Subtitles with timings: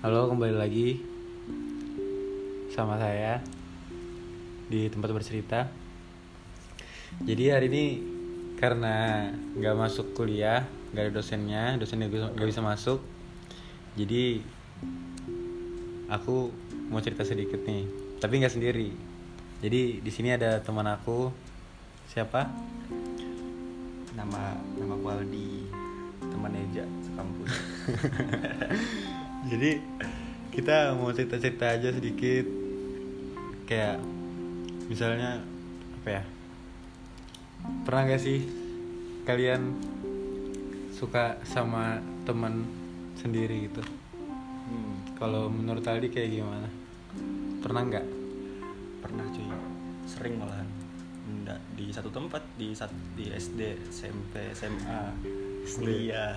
[0.00, 0.96] Halo, kembali lagi
[2.72, 3.44] sama saya
[4.72, 5.68] di tempat bercerita.
[7.20, 7.84] Jadi hari ini
[8.56, 10.64] karena nggak masuk kuliah,
[10.96, 13.04] nggak ada dosennya, dosennya nggak bisa masuk.
[14.00, 14.40] Jadi
[16.08, 16.48] aku
[16.88, 17.84] mau cerita sedikit nih,
[18.24, 18.96] tapi nggak sendiri.
[19.60, 21.28] Jadi di sini ada teman aku,
[22.08, 22.48] siapa?
[24.20, 25.70] nama nama aku Aldi
[26.20, 27.52] teman Eja sekampus
[29.48, 29.80] Jadi
[30.50, 32.44] kita mau cerita-cerita aja sedikit
[33.64, 34.02] kayak
[34.90, 35.40] misalnya
[36.02, 36.22] apa ya?
[37.86, 38.44] Pernah gak sih
[39.24, 39.78] kalian
[40.92, 42.66] suka sama teman
[43.16, 43.80] sendiri gitu?
[43.80, 46.68] hmm, Kalau menurut Aldi kayak gimana?
[47.60, 48.06] Pernah nggak?
[49.00, 49.48] pernah cuy
[50.06, 50.68] sering malahan
[51.30, 55.00] Nggak, di satu tempat di sat, di SD SMP SMA
[55.78, 56.34] kuliah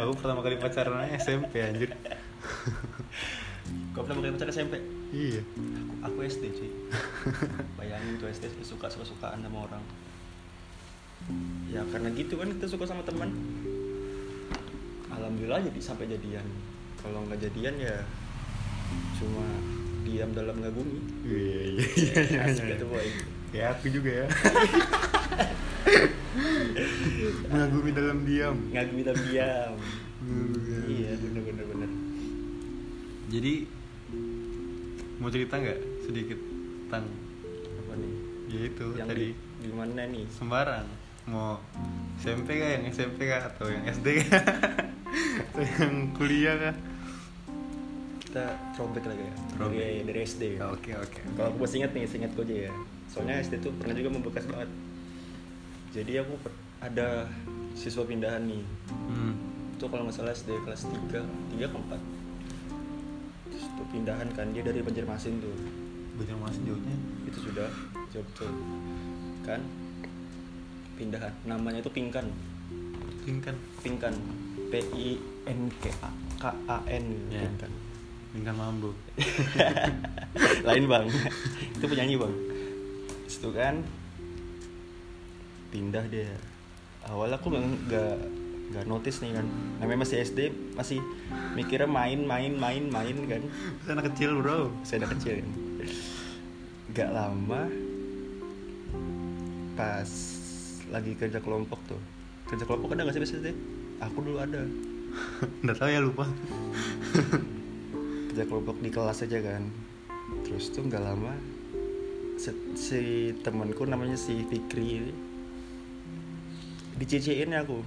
[0.00, 1.96] Aku pertama kali pacaran SMP anjir.
[4.04, 4.74] Pernah pakai pacar SMP
[5.10, 5.40] Iya.
[5.40, 6.70] aku, aku SD cuy
[7.78, 9.84] bayangin tuh SD suka suka sukaan sama orang
[11.66, 13.30] ya karena gitu kan kita suka sama teman
[15.08, 16.44] alhamdulillah jadi sampai jadian
[16.98, 17.96] kalau nggak jadian ya
[19.14, 19.46] cuma
[20.02, 22.12] diam dalam ngagumi Iya iya iya.
[22.20, 22.72] iya, asik iya.
[22.76, 23.08] gitu boy
[23.54, 24.26] Ya aku juga ya.
[27.46, 28.56] Mengagumi dalam diam.
[28.68, 29.72] ngagumi dalam diam
[30.84, 31.90] iya bener bener bener
[33.30, 33.54] Jadi
[35.18, 36.38] mau cerita nggak sedikit
[36.86, 37.06] tentang
[37.84, 38.14] apa nih?
[38.50, 39.32] Ya itu yang tadi.
[39.34, 40.24] di, di mana nih?
[40.30, 40.86] Sembarang.
[41.24, 41.56] Mau
[42.20, 44.42] SMP kah yang SMP kah atau yang SD kah
[45.50, 46.76] atau yang kuliah kah?
[48.34, 49.34] kita throwback lagi ya.
[49.54, 49.78] Throwback.
[49.78, 51.22] dari, dari SD Ya, Oke oke.
[51.38, 52.72] kalau aku masih ingat nih ingat gue aja ya.
[53.06, 54.70] Soalnya SD tuh pernah juga membekas banget.
[55.94, 56.34] Jadi aku
[56.82, 57.30] ada
[57.78, 58.66] siswa pindahan nih.
[58.90, 59.38] Hmm.
[59.74, 62.13] itu kalau nggak salah SD kelas 3 3 ke 4
[63.74, 65.54] tuh pindahan kan dia dari Banjarmasin tuh.
[66.18, 66.96] Banjarmasin jauhnya.
[67.26, 67.68] itu sudah
[68.14, 68.50] jauh betul.
[69.42, 69.60] Kan?
[70.94, 72.26] Pindahan namanya itu Pingkan.
[73.26, 73.56] Tingkan.
[73.82, 74.14] Pingkan.
[74.70, 75.08] P I
[75.46, 77.42] N K A K A N Ya.
[77.42, 77.72] Pingkan.
[78.34, 78.90] Tingkan mambu.
[80.66, 81.06] lain bang.
[81.78, 82.34] Itu penyanyi bang.
[83.26, 83.82] Itu kan
[85.74, 86.30] pindah dia.
[87.10, 88.43] Awal aku nggak
[88.74, 89.46] nggak notice nih kan.
[89.78, 90.40] Namanya masih SD
[90.74, 90.98] masih
[91.54, 93.42] mikirnya main main main main kan.
[93.46, 94.74] Itu anak kecil bro.
[94.82, 95.38] saya udah kecil.
[95.38, 95.48] Kan
[96.94, 97.62] nggak lama
[99.74, 100.10] pas
[100.90, 102.02] lagi kerja kelompok tuh.
[102.50, 103.48] Kerja kelompok ada nggak sih SD
[104.02, 104.66] aku dulu ada.
[105.62, 106.26] Nggak tahu ya lupa.
[108.30, 109.62] kerja kelompok di kelas aja kan.
[110.42, 111.38] Terus tuh nggak lama
[112.34, 113.00] si, si
[113.46, 115.14] temanku namanya si Fikri.
[116.98, 117.82] Dicecein ya aku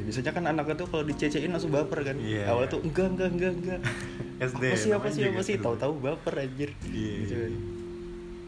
[0.00, 2.16] ya, biasanya kan anaknya tuh kalau dicecein langsung baper kan.
[2.16, 2.48] Iya.
[2.48, 3.80] awal tuh enggak enggak enggak enggak.
[4.50, 5.54] SD, apa sih apa sih apa sih?
[5.60, 5.64] gitu.
[5.68, 6.70] tahu-tahu baper anjir.
[6.88, 7.34] Iya, gitu.
[7.36, 7.54] Kan.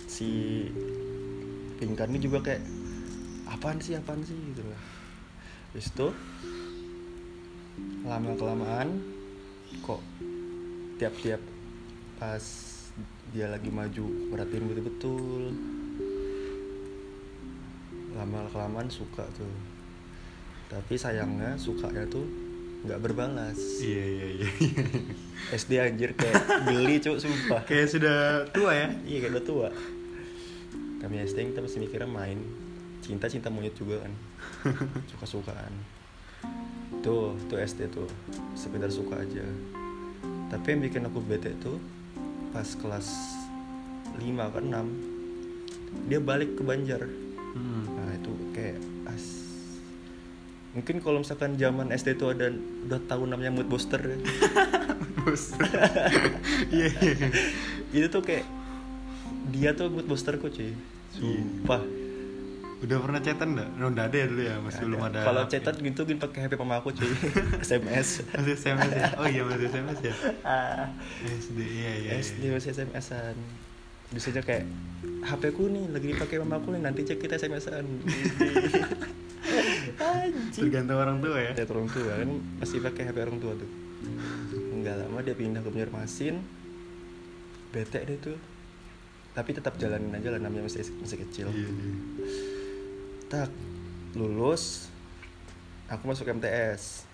[0.08, 0.28] si
[1.76, 2.62] Pinkan ini juga kayak
[3.44, 4.32] apaan sih apaan sih?
[4.32, 4.80] Gitu loh.
[5.72, 6.08] Habis itu
[8.08, 8.88] lama kelamaan
[9.84, 10.00] kok
[10.96, 11.40] tiap-tiap
[12.16, 12.44] pas
[13.32, 15.44] dia lagi maju perhatiin betul-betul.
[18.16, 19.71] Lama kelamaan suka tuh
[20.72, 22.24] tapi sayangnya sukanya tuh
[22.88, 23.60] nggak berbalas.
[23.78, 24.48] Iya iya iya.
[25.60, 27.62] SD anjir kayak geli cuk sumpah.
[27.68, 28.18] Kayak sudah
[28.50, 28.88] tua ya.
[29.04, 29.68] iya kayak udah tua.
[31.04, 32.40] Kami SD kita masih mikirnya main.
[33.04, 34.12] Cinta cinta monyet juga kan.
[35.12, 35.74] Suka sukaan
[37.02, 38.06] tuh tuh SD tuh.
[38.54, 39.42] Sekedar suka aja.
[40.48, 41.82] Tapi yang bikin aku bete tuh
[42.54, 43.08] pas kelas
[44.16, 47.04] 5 ke 6 dia balik ke Banjar.
[47.52, 47.84] Hmm.
[47.84, 48.80] nah itu kayak
[50.72, 52.48] mungkin kalau misalkan zaman SD tuh ada
[52.88, 54.16] udah tahu namanya mood booster ya.
[55.22, 55.54] Bos.
[56.74, 57.28] Iya iya.
[57.94, 58.42] itu tuh kayak
[59.52, 60.72] dia tuh mood boosterku cuy
[61.12, 61.82] sumpah
[62.82, 63.70] Udah pernah chatan enggak?
[63.78, 65.22] No, enggak ada ya dulu ya, masih belum ada.
[65.22, 65.50] kalau HP.
[65.54, 67.06] cetat gitu gini pakai HP mama aku cuy
[67.62, 69.06] SMS masih SMS ya?
[69.22, 70.14] Oh iya masih SMS ya?
[70.42, 70.90] ah
[71.22, 72.10] SD iya iya.
[72.18, 73.36] SD masih SMS-an
[74.10, 74.64] biasanya kayak
[75.22, 77.86] HP ku nih lagi dipakai mama aku nih nanti cek kita SMS-an
[80.02, 81.50] anjing Tergantung orang tua ya.
[81.54, 83.70] Lihat orang tua kan masih pakai HP orang tua tuh
[84.82, 86.42] nggak lama dia pindah ke Banjarmasin
[87.70, 88.38] bete deh tuh
[89.32, 91.92] tapi tetap jalanin aja lah namanya masih masih kecil Iya iya.
[93.30, 93.50] tak
[94.18, 94.90] lulus
[95.86, 97.06] aku masuk MTS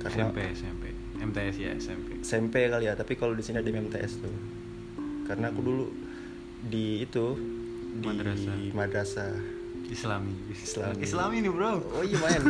[0.00, 0.84] karena SMP SMP.
[1.18, 2.08] MTS ya SMP.
[2.24, 4.34] SMP kali ya tapi kalau di sini ada MTS tuh
[5.28, 5.86] karena aku dulu
[6.70, 7.36] di itu
[7.98, 8.56] di Madrasah.
[8.72, 9.32] madrasah
[9.88, 10.32] Islami.
[10.52, 11.00] Islami.
[11.02, 11.80] Islami nih bro.
[11.80, 12.42] oh iya main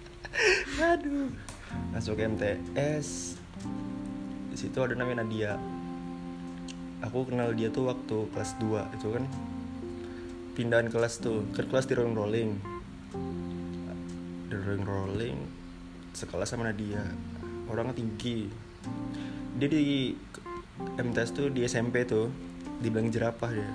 [0.92, 1.28] aduh.
[1.92, 3.36] Masuk MTS
[4.50, 5.54] di situ ada namanya Nadia.
[7.06, 9.24] Aku kenal dia tuh waktu kelas 2 itu kan.
[10.58, 11.46] Pindahan kelas tuh.
[11.54, 12.50] Kan kelas di rolling rolling.
[14.50, 15.38] Di rolling rolling
[16.12, 17.00] sekelas sama Nadia.
[17.70, 18.50] Orangnya tinggi.
[19.56, 20.12] Dia di
[20.98, 22.49] MTS tuh di SMP tuh
[22.80, 23.68] dibilang jerapah dia.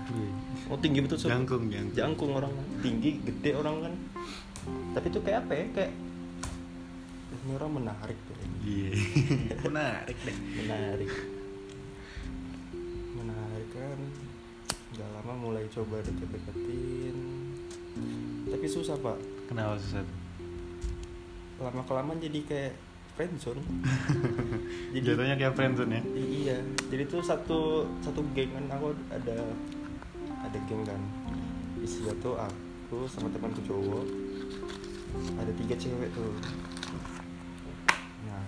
[0.70, 1.30] Oh tinggi betul Sob.
[1.30, 1.96] Jangkung, jangkung.
[1.96, 2.54] jangkung orang.
[2.82, 3.94] Tinggi gede orang kan.
[4.98, 5.66] Tapi tuh kayak apa ya?
[5.78, 5.92] Kayak
[7.46, 8.36] ini orang menarik tuh.
[8.66, 8.92] Iya.
[9.70, 10.38] Menarik deh.
[10.66, 11.12] Menarik.
[13.14, 14.00] Menarik kan.
[14.98, 17.18] Udah lama mulai coba deket-deketin.
[18.50, 19.18] Tapi susah pak.
[19.46, 20.02] Kenapa susah
[21.56, 22.74] lama kelamaan jadi kayak
[23.16, 23.64] friendzone.
[25.06, 26.02] Jatuhnya kayak friendzone ya?
[26.14, 26.58] Iya.
[26.92, 29.40] Jadi tuh satu satu geng kan aku ada
[30.44, 31.00] ada geng kan.
[31.80, 34.06] Isinya tuh aku sama temanku cowok.
[35.40, 36.36] Ada tiga cewek tuh.
[38.28, 38.44] Nah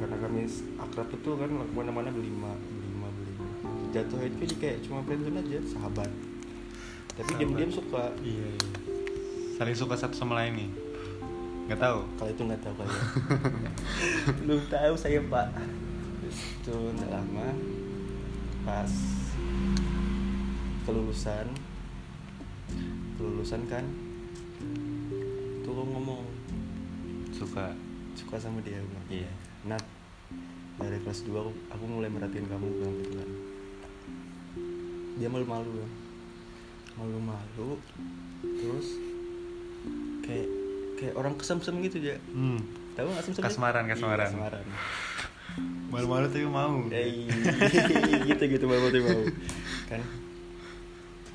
[0.00, 0.48] karena kami
[0.80, 3.48] akrab itu kan ke mana-mana berlima berlima berlima.
[3.92, 6.10] Jatuh itu jadi kayak cuma friendzone aja sahabat.
[7.12, 8.14] Tapi diam-diam suka.
[8.24, 8.68] Iya, iya.
[9.58, 10.87] saling suka satu sama lain nih
[11.68, 12.00] nggak tahu.
[12.16, 12.96] Kalau itu nggak tahu kayak
[14.42, 15.48] belum tahu saya pak.
[16.24, 17.48] Itu nggak lama.
[18.64, 18.92] Pas
[20.88, 21.46] kelulusan.
[23.20, 23.84] Kelulusan kan
[25.62, 26.24] tuh aku ngomong.
[27.36, 27.76] Suka.
[28.16, 29.30] Suka sama dia bilang Iya.
[29.68, 29.84] Nat
[30.78, 33.30] dari kelas 2 aku, aku mulai merhatiin kamu bilang gitu kan
[35.18, 35.88] dia malu-malu ya
[36.94, 37.74] malu-malu
[38.46, 38.88] terus
[40.22, 40.46] kayak
[40.98, 42.58] kayak orang kesem-sem gitu ya hmm.
[42.98, 43.42] tahu nggak kesem-sem?
[43.46, 44.18] Kasmaran, kasmaran.
[44.18, 44.66] iya, kasmaran.
[45.88, 46.84] malu-malu tapi mau.
[46.92, 47.24] Eh,
[48.28, 49.22] gitu gitu baru baru mau.
[49.88, 50.02] Kan?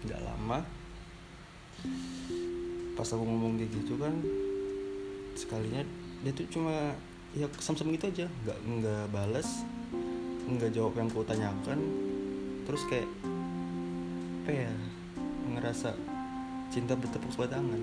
[0.06, 0.60] Nggak lama.
[2.94, 4.14] Pas aku ngomong kayak gitu kan
[5.34, 5.82] sekalinya
[6.22, 6.94] dia tuh cuma
[7.34, 8.28] ya kesem-sem gitu aja.
[8.46, 9.66] Nggak nggak balas
[10.44, 11.80] nggak jawab yang kau tanyakan.
[12.68, 13.10] Terus kayak
[14.44, 14.72] apa ya
[15.56, 15.96] ngerasa
[16.68, 17.82] cinta bertepuk sebelah tangan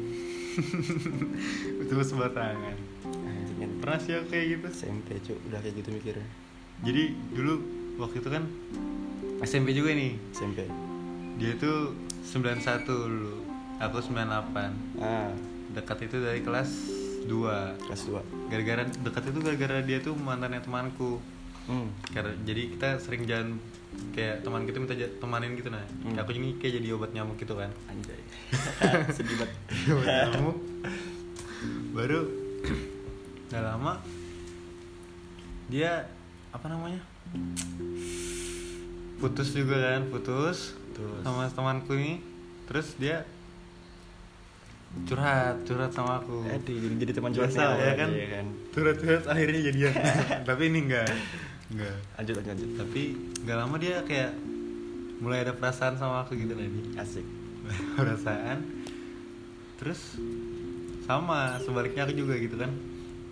[1.83, 2.77] betul sebelah tangan.
[3.07, 4.67] Anjing kan pernah sih aku kayak gitu?
[4.71, 6.29] SMP cuy udah kayak gitu mikirnya.
[6.85, 7.03] Jadi
[7.35, 7.55] dulu
[8.01, 8.45] waktu itu kan
[9.45, 10.17] SMP juga nih.
[10.35, 10.67] SMP
[11.41, 11.97] dia tuh
[12.29, 13.35] 91 dulu.
[13.81, 15.33] Aku 98 ah.
[15.71, 16.69] Dekat itu dari kelas
[17.31, 21.21] 2 kelas 2 gara-gara dekat itu gara-gara dia tuh mantannya temanku
[21.71, 21.87] hmm.
[22.11, 23.63] karena jadi kita sering jalan
[24.15, 25.83] kayak teman kita minta temanin gitu nah.
[26.03, 26.19] Hmm.
[26.19, 27.71] aku ini kayak jadi obat nyamuk gitu kan.
[27.91, 28.21] Anjay.
[29.17, 29.57] Sedih banget.
[29.95, 30.59] Obat nyamuk.
[31.95, 32.21] Baru
[33.51, 33.99] nggak lama
[35.67, 36.07] dia
[36.55, 37.03] apa namanya
[39.19, 41.23] putus juga kan putus Terus?
[41.27, 42.23] sama temanku ini.
[42.71, 43.27] Terus dia
[45.07, 46.47] curhat curhat sama aku.
[46.47, 48.09] Eh, jadi, jadi teman curhatnya ya kan?
[48.11, 48.47] aja, ya kan?
[48.71, 49.95] Curhat curhat akhirnya jadian
[50.47, 51.11] tapi ini enggak
[51.71, 51.97] enggak.
[52.19, 52.71] Lanjut lanjut lanjut.
[52.79, 53.03] Tapi
[53.47, 54.31] nggak lama dia kayak
[55.21, 57.27] mulai ada perasaan sama aku gitu nanti asik.
[57.99, 58.59] Perasaan.
[59.77, 60.19] Terus
[61.05, 62.73] sama sebaliknya aku juga gitu kan.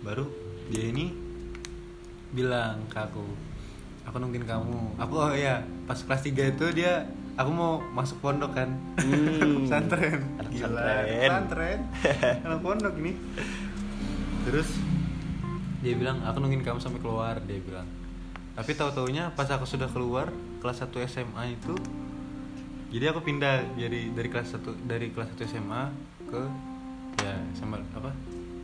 [0.05, 0.29] Baru
[0.69, 1.11] dia ini
[2.29, 3.25] bilang ke aku
[4.05, 5.01] aku nungguin kamu.
[5.01, 8.69] Aku oh ya pas kelas 3 itu dia aku mau masuk pondok kan.
[9.01, 9.63] Hmm.
[9.65, 10.19] pesantren.
[10.49, 11.79] Gila, pesantren.
[11.89, 12.43] pesantren.
[12.45, 13.13] Anak pondok ini.
[14.47, 14.69] Terus
[15.79, 17.87] dia bilang aku nungguin kamu sampai keluar dia bilang
[18.59, 20.27] tapi tahu taunya pas aku sudah keluar
[20.59, 21.71] kelas 1 SMA itu
[22.89, 25.83] jadi aku pindah jadi dari kelas 1 dari kelas 1 SMA
[26.27, 26.41] ke
[27.19, 28.11] ya sama apa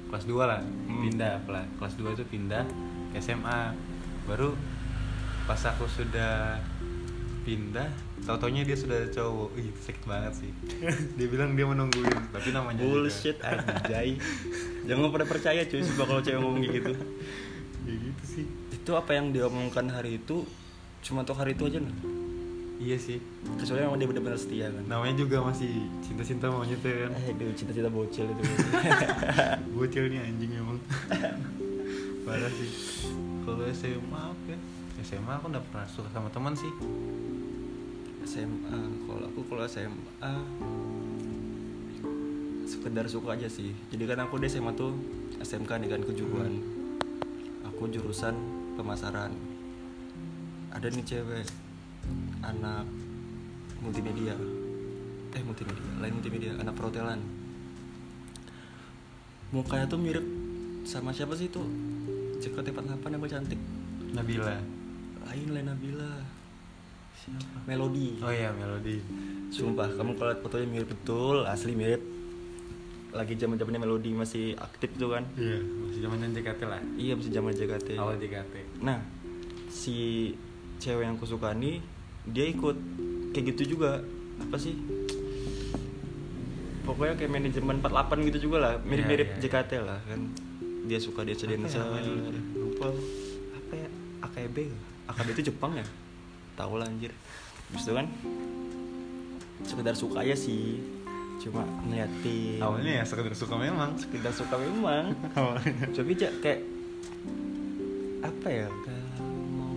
[0.05, 0.99] kelas 2 lah Hmm.
[1.01, 1.39] pindah
[1.79, 2.67] kelas 2 itu pindah
[3.09, 3.71] ke SMA
[4.25, 4.51] baru
[5.45, 6.59] pas aku sudah
[7.45, 7.85] pindah
[8.25, 9.53] tahu taunya dia sudah cowok.
[9.53, 10.51] Ih sakit banget sih.
[11.17, 14.17] Dia bilang dia menungguin tapi namanya juga- bullshit anjay.
[14.83, 16.89] Jangan pada percaya cuy coba kalau cewek ngomong gitu.
[17.85, 18.45] Ya gitu sih
[18.85, 20.45] itu apa yang diomongkan hari itu
[21.01, 21.95] cuma untuk hari itu aja nah
[22.75, 23.17] iya sih.
[23.57, 24.83] Kecuali memang dia benar-benar setia kan?
[24.85, 27.11] Namanya juga masih cinta-cinta monyet ya kan?
[27.17, 28.43] Eh itu cita-cita bocil itu.
[29.75, 30.79] Bocil nih anjing emang.
[32.27, 32.69] Parah sih.
[33.47, 34.59] Kalau SMA apa ya
[35.01, 36.71] SMA aku nggak pernah suka sama teman sih.
[38.25, 38.77] SMA
[39.09, 40.31] kalau aku kalau SMA
[42.65, 43.73] sekedar suka aja sih.
[43.93, 44.93] Jadi kan aku di SMA tuh
[45.39, 46.53] SMK nih kan kejuruan.
[47.71, 49.31] Aku jurusan pemasaran.
[50.75, 51.47] Ada nih cewek
[52.43, 52.85] anak
[53.79, 54.35] multimedia.
[55.35, 57.19] Eh multimedia lain multimedia anak perhotelan.
[59.55, 60.25] Mukanya tuh mirip
[60.83, 61.65] sama siapa sih tuh
[62.43, 63.61] JKT48 yang cantik.
[64.13, 64.59] Nabila.
[65.25, 66.13] Lain lain Nabila.
[67.15, 67.65] Siapa?
[67.65, 68.19] Melody.
[68.21, 68.99] Oh iya Melody.
[69.49, 72.14] Sumpah, kamu kalau lihat fotonya mirip betul, asli mirip.
[73.15, 75.23] Lagi zaman zamannya Melody masih aktif tuh kan?
[75.39, 76.81] iya masih zaman JKT lah.
[76.99, 77.87] Iya, masih zaman JKT.
[77.95, 78.53] awal JKT
[78.83, 78.99] Nah,
[79.71, 79.95] si
[80.83, 81.79] cewek yang aku suka nih
[82.27, 82.75] dia ikut.
[83.31, 84.03] Kayak gitu juga.
[84.43, 84.75] Apa sih?
[86.83, 88.73] Pokoknya kayak manajemen 48 gitu juga lah.
[88.83, 90.19] Mirip-mirip Iya, iya, JKT lah kan.
[90.85, 92.13] Dia suka dia Apa ya
[92.59, 92.87] lupa.
[93.55, 93.89] Apa ya?
[94.27, 94.57] AKB
[95.09, 95.85] AKB itu Jepang ya?
[96.59, 97.15] Tahu lah anjir.
[97.71, 98.07] Habis itu kan
[99.65, 100.77] sekedar suka aja sih
[101.39, 103.95] cuma ngeliatin awalnya ya sekedar suka memang.
[103.99, 105.13] Sekedar suka memang.
[105.37, 105.91] Awalnya.
[105.91, 106.61] Tapi kayak
[108.25, 108.67] apa ya
[109.53, 109.71] mau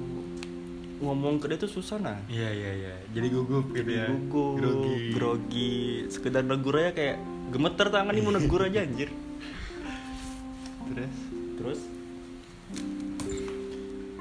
[1.12, 2.18] ngomong ke dia tuh susah nah.
[2.30, 2.94] Iya iya iya.
[3.12, 4.06] Jadi gugup gitu ya.
[4.08, 4.98] gugup grogi.
[5.12, 5.76] grogi.
[6.08, 7.16] Sekedar negur aja kayak
[7.52, 9.10] gemeter tangan nih mau negur aja anjir.
[10.88, 11.14] Terus?
[11.58, 11.80] Terus?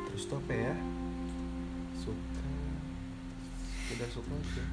[0.06, 0.76] Terus tuh apa ya?
[2.04, 2.46] Suka.
[3.88, 4.64] Sekedar suka aja.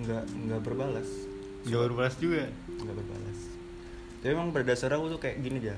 [0.00, 1.29] Nggak nggak berbalas
[1.68, 2.48] gak berbalas juga.
[2.80, 3.38] Nggak berbalas.
[4.20, 5.76] Tapi emang dasarnya aku tuh kayak gini aja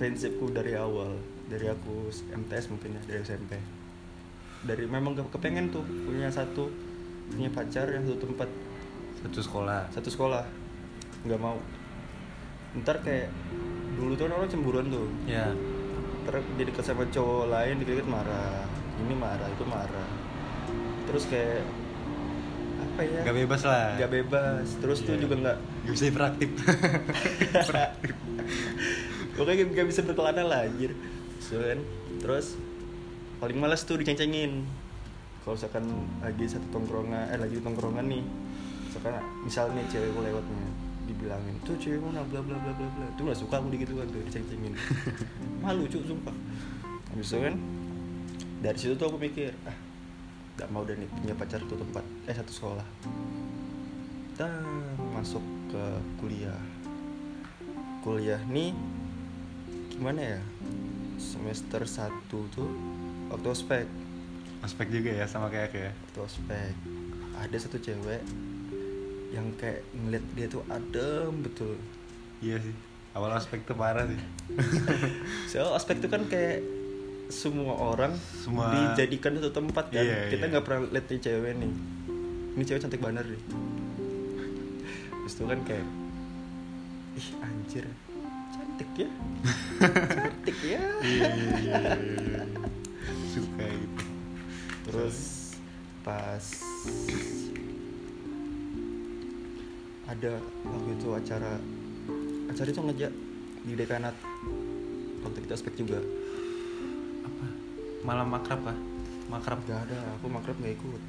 [0.00, 1.12] prinsipku dari awal
[1.44, 3.52] dari aku MTS mungkin ya dari SMP
[4.64, 6.72] dari memang ke- kepengen tuh punya satu
[7.30, 8.48] punya pacar yang satu tempat.
[9.20, 9.80] Satu sekolah.
[9.92, 10.44] Satu sekolah.
[11.24, 11.56] Nggak mau.
[12.80, 13.28] Ntar kayak
[13.96, 15.06] dulu tuh orang cemburuan tuh.
[15.28, 15.52] Ya
[16.24, 18.64] ntar dia deket sama cowok lain dikit-dikit marah.
[19.00, 20.10] Ini marah itu marah.
[21.08, 21.64] Terus kayak
[23.00, 23.20] apa ya?
[23.24, 23.86] Gak bebas lah.
[23.96, 24.66] Nggak bebas.
[24.76, 25.22] Terus tuh Iya.
[25.24, 25.56] juga nggak
[25.88, 26.48] gak bisa hiperaktif
[29.40, 30.92] pokoknya gak bisa berkelana lah anjir.
[31.40, 31.80] So, kan?
[32.20, 32.60] Terus
[33.40, 34.68] paling malas tuh diceng-cengin.
[35.40, 35.84] Kalau misalkan
[36.20, 38.20] lagi satu tongkrongan eh lagi di tongkrongan nih
[38.90, 39.16] misalkan
[39.48, 40.64] misal nih cewek gue lewatnya
[41.08, 42.20] dibilangin tuh cewek mana?
[42.28, 43.06] Bla bla bla bla bla.
[43.16, 44.76] Tuh gak suka aku gitu kan tuh diceng-cengin.
[45.64, 46.36] Malu cuy sumpah.
[47.16, 47.54] Habis itu kan
[48.60, 49.72] dari situ tuh aku mikir ah
[50.58, 52.86] gak mau nih punya pacar satu tempat eh satu sekolah.
[54.34, 54.64] Dan
[55.12, 55.84] masuk ke
[56.18, 56.60] kuliah.
[58.00, 58.72] Kuliah nih
[59.92, 60.40] gimana ya?
[61.20, 62.70] Semester 1 tuh
[63.28, 63.86] waktu ospek.
[64.64, 66.72] Aspek juga ya sama kayak kayak waktu ospek.
[67.36, 68.24] Ada satu cewek
[69.30, 71.76] yang kayak ngeliat dia tuh adem betul.
[72.40, 72.74] Iya sih.
[73.12, 74.20] Awal aspek tuh parah sih.
[75.52, 76.79] So ospek tuh kan kayak
[77.30, 80.02] semua orang Semua- dijadikan satu tempat kan?
[80.02, 80.50] Iya, kita iya.
[80.52, 81.72] nggak pernah lihat nih cewek nih.
[82.50, 83.42] Ini cewek cantik banget nih
[85.30, 85.86] terus itu kan kayak
[87.14, 87.86] ih anjir.
[88.50, 89.08] Cantik ya?
[90.18, 90.82] Cantik ya?
[91.06, 91.78] Iya iya iya iya,
[92.18, 92.42] iya.
[93.30, 94.04] suka gitu
[94.90, 95.16] terus
[96.02, 96.42] pas
[100.10, 100.32] ada
[100.66, 101.52] waktu itu acara
[102.50, 103.12] acara itu ngejak
[103.70, 104.14] di dekanat.
[105.22, 106.02] Waktu kita aspek juga
[108.10, 108.78] malam makrab kah
[109.30, 109.62] makrab.
[109.70, 111.02] Gak ada aku makrab nggak ikut.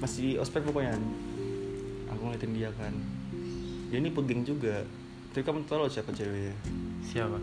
[0.00, 0.96] Masih di ospek pokoknya.
[2.16, 2.96] Aku ngeliatin dia kan.
[3.92, 4.80] Dia ini pegeng juga.
[5.36, 6.56] Tapi kamu tahu siapa ceweknya?
[7.04, 7.36] Siapa?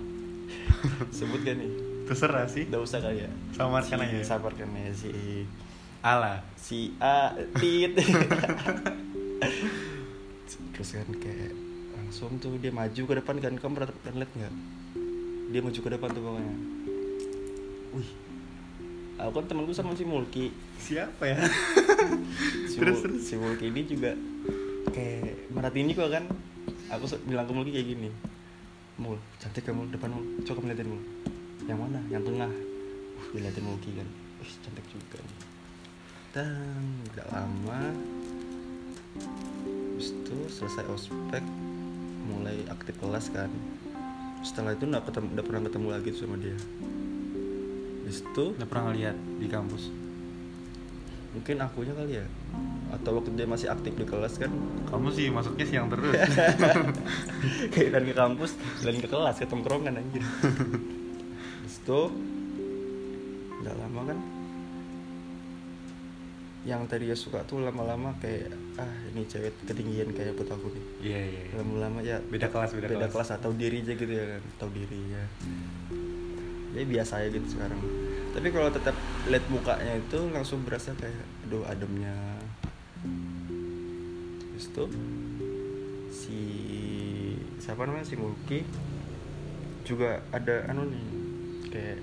[1.16, 1.70] Sebut gak nih.
[2.10, 2.66] Terserah sih.
[2.66, 3.30] Gak usah kali ya.
[3.54, 4.18] Samarkan si, aja.
[4.26, 5.10] samarkan aja si
[6.02, 6.42] ala.
[6.58, 7.94] Si A tit.
[10.74, 11.54] Terus kan kayak
[11.94, 13.54] langsung tuh dia maju ke depan kan.
[13.54, 14.54] Kamu pernah, pernah lihat nggak?
[15.54, 16.56] Dia maju ke depan tuh pokoknya
[17.94, 18.10] wih.
[19.20, 20.50] Aku kan temanku sama si Mulki.
[20.78, 21.38] Siapa ya?
[22.66, 23.22] Si, Terus, Mul- terus.
[23.28, 24.16] si Mulki ini juga
[24.90, 26.24] kayak merhatiin juga kan.
[26.90, 28.10] Aku bilang ke Mulki kayak gini
[28.96, 31.02] Mul cantik kamu depan Mul coba kamu liatin Mul.
[31.68, 32.00] Yang mana?
[32.08, 32.52] Yang tengah.
[32.52, 34.08] Uh, diliatin Mulki kan.
[34.42, 35.20] Wih, cantik juga
[36.32, 36.80] dan
[37.12, 37.92] gak lama.
[39.92, 41.44] Habis itu selesai ospek
[42.26, 43.52] mulai aktif kelas kan.
[44.42, 46.56] Setelah itu nggak ketemu nggak pernah ketemu lagi sama dia
[48.20, 49.88] itu udah pernah ngeliat di kampus.
[51.32, 52.26] Mungkin akunya kali ya.
[52.92, 54.52] Atau waktu dia masih aktif di kelas kan.
[54.92, 56.12] Kamu sih masuknya siang terus.
[57.74, 58.52] Kayak dan ke kampus
[58.84, 60.20] dan ke kelas ke tongkrongan anjir.
[60.20, 62.02] Terus itu
[63.64, 64.20] nggak lama kan.
[66.62, 70.84] Yang tadi ya suka tuh lama-lama kayak ah ini cewek ketinggian kayak buat aku nih.
[71.02, 71.54] Iya iya iya.
[71.58, 73.10] lama-lama ya Beda kelas, beda kelas.
[73.10, 74.42] kelas atau diri aja gitu ya kan.
[74.62, 75.26] Tahu diri ya
[76.72, 77.80] ya biasa aja gitu sekarang.
[78.32, 78.96] Tapi kalau tetap
[79.28, 82.16] lihat mukanya itu langsung berasa kayak aduh ademnya.
[84.56, 84.84] Terus itu
[86.12, 86.40] si
[87.60, 88.08] siapa namanya?
[88.08, 88.64] Si Mulki
[89.84, 91.06] juga ada anu nih
[91.72, 92.00] kayak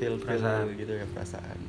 [0.00, 0.74] feel feel Perasaan.
[0.74, 1.60] gitu ya perasaan.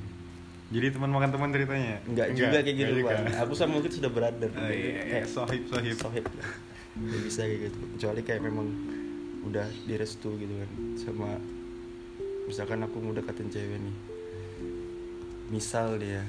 [0.71, 1.99] Jadi teman makan teman ceritanya?
[2.07, 3.43] Enggak, juga kayak gitu enggak bang juga.
[3.43, 4.49] aku sama Mulki sudah brother.
[4.55, 5.01] Oh, iya, iya.
[5.03, 5.95] kayak Sohib, sohib.
[5.99, 6.25] sohib
[7.27, 7.77] bisa kayak gitu.
[7.99, 8.67] Kecuali kayak memang
[9.45, 10.71] udah direstu gitu kan.
[10.97, 11.29] Sama
[12.45, 13.97] misalkan aku mau deketin cewek nih.
[15.51, 16.23] Misal dia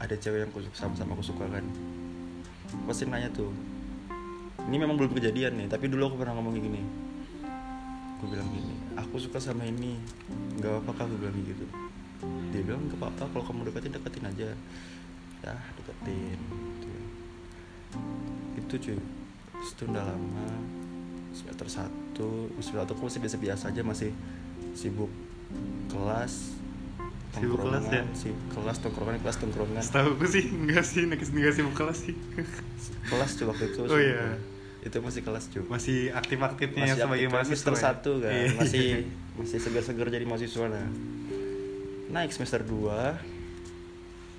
[0.00, 1.64] ada cewek yang aku sama-sama aku suka kan.
[2.70, 3.50] Aku pasti nanya tuh
[4.68, 6.82] ini memang belum kejadian nih tapi dulu aku pernah ngomong gini.
[8.20, 9.96] Gue bilang gini aku suka sama ini
[10.60, 11.66] nggak apa-apa kak gue bilang gitu.
[12.52, 14.48] Dia bilang nggak apa-apa kalau kamu deketin deketin aja.
[15.40, 16.38] Ya deketin
[16.76, 16.88] gitu.
[18.60, 18.98] itu cuy
[19.90, 20.79] udah lama
[21.32, 24.10] semester satu semester satu aku masih biasa-biasa aja masih
[24.72, 25.10] sibuk
[25.88, 26.58] kelas
[27.30, 28.02] Sibuk kelas ya?
[28.02, 31.22] tongkrongan, si kelas tongkrongan kelas tongkrongan Setahu aku sih enggak sih, enggak
[31.52, 32.14] sih kelas sih.
[33.06, 34.34] kelas cuy waktu itu Oh, iya.
[34.80, 37.54] itu masih kelas cuy Masih aktif-aktifnya masih sebagai aktif, mahasiswa.
[37.54, 37.80] semester ya?
[37.80, 38.48] satu kan Iya.
[38.56, 38.86] masih
[39.38, 40.86] masih segar-segar jadi mahasiswa nah
[42.10, 43.38] naik semester 2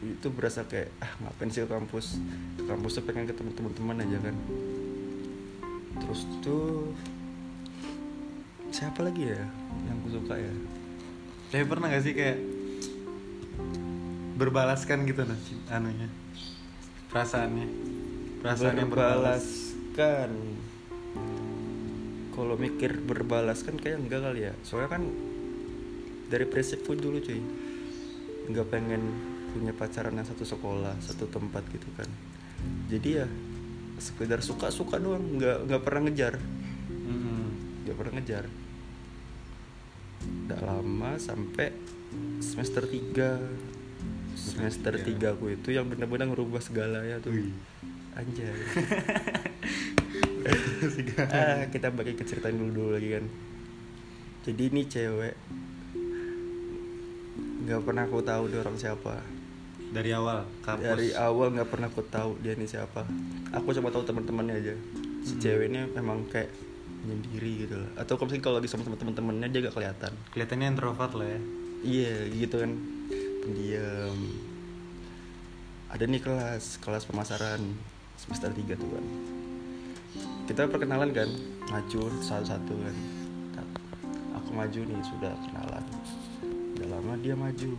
[0.03, 2.19] itu berasa kayak ah ngapain sih ke kampus
[2.53, 4.35] ke kampus tuh pengen ketemu teman-teman aja kan
[6.01, 6.89] terus tuh
[8.73, 9.41] siapa lagi ya
[9.87, 10.53] yang gue suka ya?
[11.51, 12.39] Tapi pernah gak sih kayak
[14.39, 15.37] berbalaskan gitu nah
[15.69, 16.09] anunya.
[17.11, 17.67] Perasaannya.
[18.41, 19.75] Perasaan yang berbalas.
[19.93, 20.31] Berbalaskan.
[22.31, 24.53] Kalau mikir berbalas kan kayak enggak kali ya.
[24.65, 25.03] Soalnya kan
[26.31, 27.43] dari prinsipku dulu cuy.
[28.49, 29.03] Nggak pengen
[29.51, 32.07] punya pacaran yang satu sekolah satu tempat gitu kan.
[32.87, 33.27] Jadi ya
[34.01, 36.41] sekedar suka suka doang nggak nggak pernah ngejar.
[36.89, 37.45] Mm-mm.
[37.85, 38.45] nggak pernah ngejar.
[40.49, 41.69] Udah lama sampai
[42.41, 45.37] semester 3 semester tiga.
[45.37, 47.29] 3 aku itu yang benar-benar ngerubah segala ya tuh.
[47.29, 47.53] Wih.
[48.17, 48.57] anjay.
[51.21, 53.25] Ah kita bagi ke ceritain dulu dulu lagi kan.
[54.41, 55.37] Jadi ini cewek
[57.61, 59.21] nggak pernah aku tahu dia orang siapa
[59.91, 60.87] dari awal kampus.
[60.87, 63.03] Dari awal nggak pernah aku tahu dia ini siapa.
[63.51, 64.73] Aku cuma tahu teman-temannya aja.
[65.21, 65.41] Si Hmm.
[65.43, 66.49] cewek ini memang kayak
[67.03, 67.91] menyendiri gitu lah.
[67.99, 70.11] Atau kalau kalau lagi sama teman-temannya dia gak kelihatan.
[70.31, 71.39] Kelihatannya introvert lah ya.
[71.81, 72.71] Iya gitu kan.
[73.43, 74.17] Pendiam.
[75.91, 77.59] Ada nih kelas kelas pemasaran
[78.15, 79.05] semester 3 tuh kan.
[80.47, 81.29] Kita perkenalan kan.
[81.67, 82.95] Maju satu-satu kan.
[83.51, 83.81] Tak-
[84.39, 85.83] aku maju nih sudah kenalan.
[86.79, 87.69] Udah lama dia maju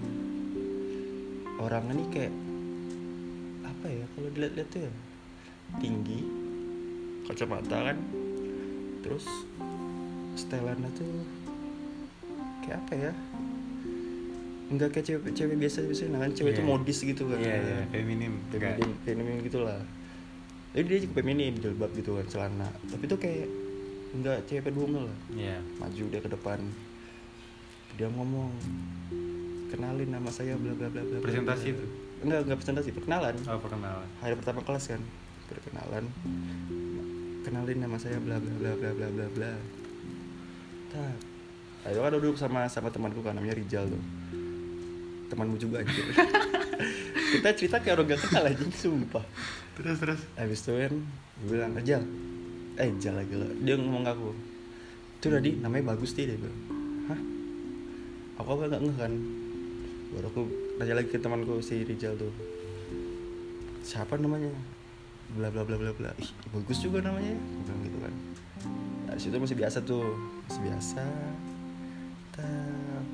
[1.63, 2.35] orangnya nih kayak
[3.63, 4.93] apa ya kalau dilihat-lihat tuh ya
[5.79, 6.21] tinggi
[7.25, 7.99] kacamata kan
[9.01, 9.25] terus
[10.35, 11.13] setelannya tuh
[12.61, 13.13] kayak apa ya
[14.73, 16.71] nggak kayak cewek cewek biasa biasa nah kan cewek itu Iya.
[16.71, 17.37] modis gitu kan.
[17.37, 18.73] Iya iya feminim Enggak.
[18.73, 19.81] feminim feminim gitulah.
[20.73, 22.69] Jadi dia juga feminim jilbab gitu kan celana.
[22.89, 23.49] Tapi tuh kayak
[24.17, 25.19] nggak cewek pedungal lah.
[25.29, 25.61] Iya.
[25.77, 26.59] Maju dia ke depan.
[27.93, 28.49] Dia ngomong
[29.73, 31.75] kenalin nama saya bla bla bla bla bla, Presentasi bla.
[31.81, 31.85] itu?
[32.23, 33.35] enggak enggak presentasi perkenalan.
[33.49, 34.09] Oh perkenalan.
[34.21, 35.01] Hari pertama kelas kan
[35.49, 36.05] perkenalan.
[37.43, 39.53] Kenalin nama saya bla bla bla bla bla bla bla.
[40.93, 41.17] Tak
[41.83, 44.03] ayo kan duduk sama sama temanku kan namanya Rijal tuh.
[45.33, 46.05] Temanmu juga anjir.
[47.33, 49.25] Kita cerita kayak orang gak kenal anjing sumpah.
[49.75, 50.21] Terus terus?
[50.37, 50.93] Habis itu kan
[51.43, 52.05] gue bilang Rijal.
[52.77, 54.31] Eh Rijal lagi lo dia ngomong ke aku
[55.23, 56.59] itu tadi namanya bagus sih dia bilang.
[57.09, 57.21] Hah?
[58.39, 59.13] Aku apa nggak ngeh kan
[60.13, 60.43] baru aku
[60.77, 62.33] nanya lagi ke temanku si Rijal tuh.
[63.83, 64.53] Siapa namanya?
[65.33, 66.11] Bla bla bla bla bla.
[66.21, 67.33] Ih bagus juga namanya.
[67.33, 68.15] Gua bilang gitu kan.
[69.09, 70.07] Nah, situ masih biasa tuh.
[70.49, 71.05] Masih biasa.
[72.33, 73.05] Tak.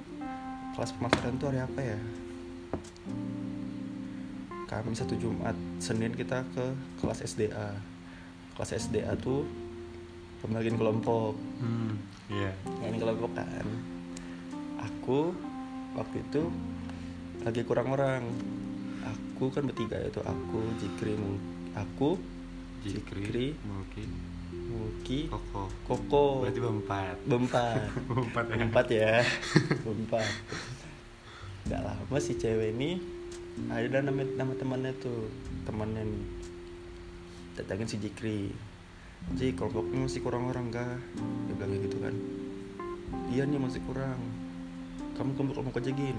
[0.78, 1.98] kelas pemasaran tuh hari apa ya?
[4.70, 5.54] Kami satu Jumat.
[5.82, 6.66] Senin kita ke
[7.02, 7.74] kelas SDA
[8.58, 9.46] kelas SDA tuh
[10.42, 11.38] pembagian kelompok.
[11.62, 11.94] Hmm
[12.26, 12.50] iya.
[12.82, 13.66] Yang kelompok kan.
[14.82, 15.30] Aku
[15.94, 16.42] waktu itu
[17.46, 18.22] lagi kurang orang.
[19.06, 21.14] Aku kan bertiga itu aku Jikri
[21.78, 22.18] aku
[22.82, 24.02] Jikri Jikri Mulki
[24.68, 25.70] Mulki Koko.
[25.86, 26.24] Koko.
[26.42, 27.16] Berarti berempat.
[27.22, 27.86] Bempat
[28.34, 28.58] berempat ya?
[28.58, 29.12] Bempat ya.
[29.86, 30.28] Bempat
[31.68, 32.98] Gak lama si cewek ini
[33.70, 35.30] Ada nama, nama temannya tuh
[35.62, 36.26] Temannya nih.
[37.62, 38.50] Datangin si Jikri.
[39.38, 40.98] Ji kelompoknya masih kurang orang kah
[41.46, 42.14] Dia bilang gitu kan.
[43.30, 44.18] Iya nih masih kurang.
[45.14, 46.18] Kamu kelompok kelompok aja gin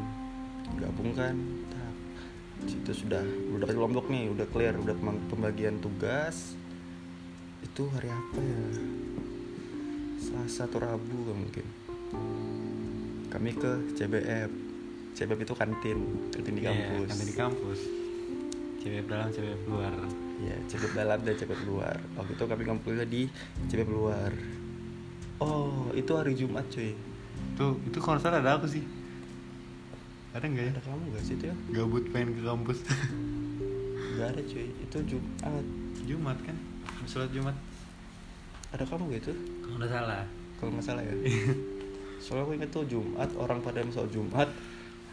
[0.75, 1.36] Gabung kan?
[1.67, 1.93] Tak.
[2.60, 6.53] Di situ sudah Udah kelompok nih Udah clear Udah pem- pembagian tugas.
[7.60, 8.62] Itu hari apa ya?
[10.17, 11.65] Selasa atau Rabu mungkin.
[13.29, 14.51] Kami ke CBF
[15.12, 17.08] CBF itu kantin kantin di Iya, kampus.
[17.08, 17.79] kantin di kampus.
[18.79, 19.91] Cewek dalam cewek luar.
[20.39, 21.95] Ya CBF dalam dan CBF luar.
[22.15, 23.21] Waktu itu kami ngumpulnya di
[23.65, 24.32] CBF luar.
[25.38, 26.95] Oh itu hari Jumat cuy.
[27.55, 28.84] Tuh itu salah ada aku sih
[30.29, 30.71] ada nggak ya?
[30.77, 32.79] Ada kamu gak sih itu ya gabut pengen ke kampus.
[34.19, 34.67] Gak ada cuy.
[34.83, 35.65] Itu Jumat
[36.03, 36.57] Jumat kan?
[37.07, 37.55] Sholat Jumat.
[38.75, 39.33] Ada kamu gak itu?
[39.63, 40.23] Kalau nggak salah.
[40.59, 41.15] Kalau nggak salah ya?
[42.23, 44.49] Soalnya aku inget tuh Jumat orang pada sholat Jumat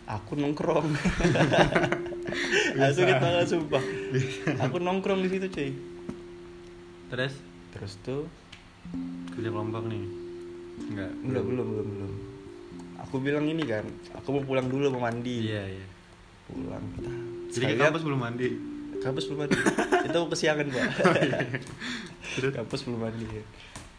[0.06, 0.90] aku nongkrong.
[2.82, 3.82] Asli kita sumpah.
[4.68, 5.70] Aku nongkrong di situ cuy.
[7.14, 7.34] Terus?
[7.72, 8.22] Terus tuh?
[9.34, 10.02] Kerja kelompok nih?
[10.90, 11.10] Enggak.
[11.24, 12.12] Enggak belum belum belum.
[13.04, 13.84] Aku bilang ini kan,
[14.16, 15.52] aku mau pulang dulu mau mandi.
[15.52, 15.86] Iya, iya.
[16.48, 16.84] Pulang.
[16.96, 17.10] Kita.
[17.52, 18.48] Jadi ke kampus belum mandi.
[18.96, 19.58] kampus belum mandi.
[20.08, 20.84] Itu aku kesiangan pak.
[22.40, 22.52] Terus?
[22.56, 23.26] kampus belum mandi.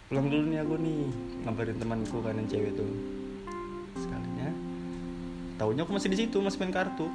[0.07, 0.99] Pulang dulu nih aku nih
[1.45, 2.89] ngabarin temanku kan yang cewek tuh.
[3.99, 4.49] Sekalinya.
[5.61, 7.07] Tahunya aku masih di situ masih main kartu.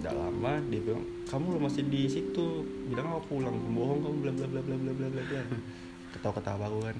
[0.00, 2.64] Udah lama dia bilang kamu lo masih di situ.
[2.88, 3.54] Bilang aku pulang.
[3.76, 5.22] Bohong kamu bla bla bla bla bla bla bla.
[5.28, 5.42] bla.
[6.16, 6.96] Ketawa-ketawa aku kan.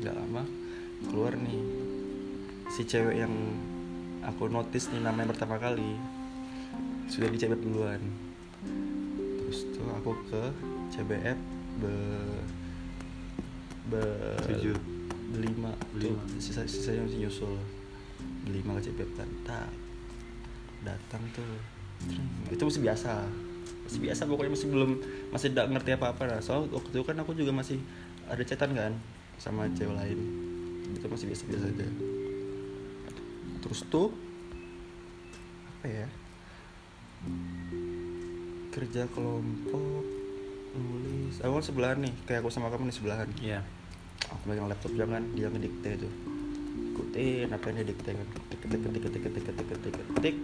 [0.00, 0.42] Udah lama
[1.02, 1.81] keluar nih
[2.72, 3.32] si cewek yang
[4.24, 6.00] aku notice nih namanya pertama kali
[7.04, 8.00] sudah dicebet duluan.
[9.44, 10.42] Terus tuh aku ke
[10.88, 11.36] CBF
[11.84, 11.94] be
[13.92, 14.04] be
[14.48, 14.76] Tujuh.
[16.00, 17.60] tuh sisa sisanya masih nyusul.
[18.48, 19.68] Belima ke CBF kan tak
[20.80, 21.52] datang tuh.
[22.08, 22.28] Treng.
[22.48, 23.28] itu masih biasa.
[23.84, 24.90] Masih biasa pokoknya masih belum
[25.28, 26.40] masih tidak ngerti apa apa lah.
[26.40, 27.76] Soal waktu itu kan aku juga masih
[28.32, 28.96] ada chatan kan
[29.36, 30.18] sama cewek lain.
[30.96, 32.11] Itu masih biasa biasa aja
[33.62, 34.10] terus tuh
[35.78, 36.06] apa ya?
[38.74, 40.02] Kerja kelompok
[40.74, 41.38] nulis.
[41.40, 43.28] Aku kan sebelahan nih kayak aku sama kamu nih sebelahan.
[43.38, 43.60] Iya.
[44.22, 46.12] aku pegang laptop jangan dia ngedikte tuh
[46.92, 48.28] ikutin apa yang dia dikte kan.
[48.30, 50.36] Ketik ketik ketik ketik ketik ketik ketik ketik.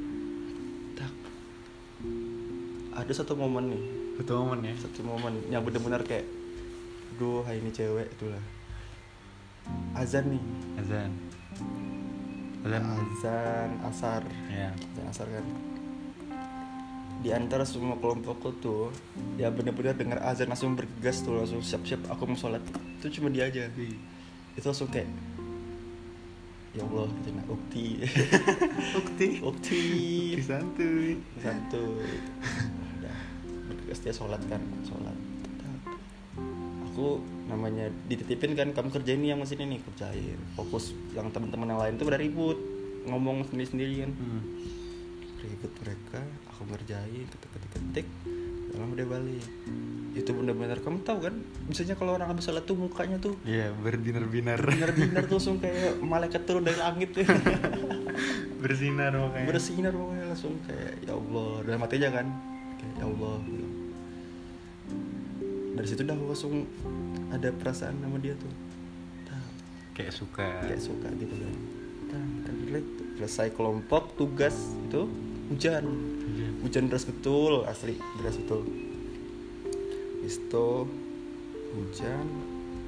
[0.96, 1.12] Tak.
[2.98, 3.82] Ada satu momen nih.
[4.18, 4.74] Satu momen ya.
[4.76, 6.26] satu momen yang benar-benar kayak
[7.16, 8.42] duh ini cewek itulah.
[9.96, 10.42] Azan nih.
[10.80, 11.27] Azan.
[12.64, 12.82] Azan.
[12.82, 14.22] azan asar.
[14.24, 15.46] Azan asar kan.
[17.18, 18.94] Di antara semua kelompokku tuh
[19.34, 22.62] ya benar-benar dengar azan langsung bergegas tuh langsung siap-siap aku mau sholat.
[23.02, 23.66] Itu cuma dia aja.
[24.54, 25.10] Itu langsung kayak
[26.78, 27.86] ya Allah gitu nah ukti.
[29.02, 29.28] Ukti.
[29.42, 29.82] ukti.
[30.38, 31.18] Santuy.
[31.42, 31.82] satu
[33.02, 33.16] udah.
[33.66, 35.17] Bergegas dia sholat kan sholat.
[37.46, 39.78] Namanya dititipin kan kamu kerjain nih yang mesin ini.
[39.80, 42.58] Kerjain fokus yang teman-teman yang lain tuh pada ribut
[43.04, 44.10] ngomong sendiri-sendiri kan.
[44.12, 44.42] Hmm.
[45.38, 46.18] ribut mereka
[46.50, 48.06] aku ngerjain ketik ketik ketik.
[48.68, 49.46] Dalam udah balik.
[50.12, 51.34] Itu benar-benar kamu tahu kan?
[51.64, 54.58] Biasanya kalau orang habis sholat tuh mukanya tuh Iya, berbinar-binar.
[54.58, 57.22] binar-binar tuh langsung kayak malaikat turun dari langit tuh.
[58.62, 59.46] Bersinar makanya.
[59.46, 61.50] bersinar pokoknya langsung kayak ya Allah.
[61.62, 62.26] Dalam hati aja kan?
[62.76, 63.34] Kayak ya Allah
[65.78, 66.66] dari situ dah aku langsung
[67.30, 68.50] ada perasaan sama dia tuh.
[69.94, 70.46] Kayak suka.
[70.62, 71.54] kayak suka gitu kan.
[72.68, 72.90] Relate.
[73.18, 74.54] selesai kelompok tugas
[74.86, 75.10] itu
[75.50, 75.84] hujan.
[76.28, 76.48] Iya.
[76.62, 78.62] hujan deras betul asli deras betul.
[80.22, 80.86] Itu
[81.74, 82.26] hujan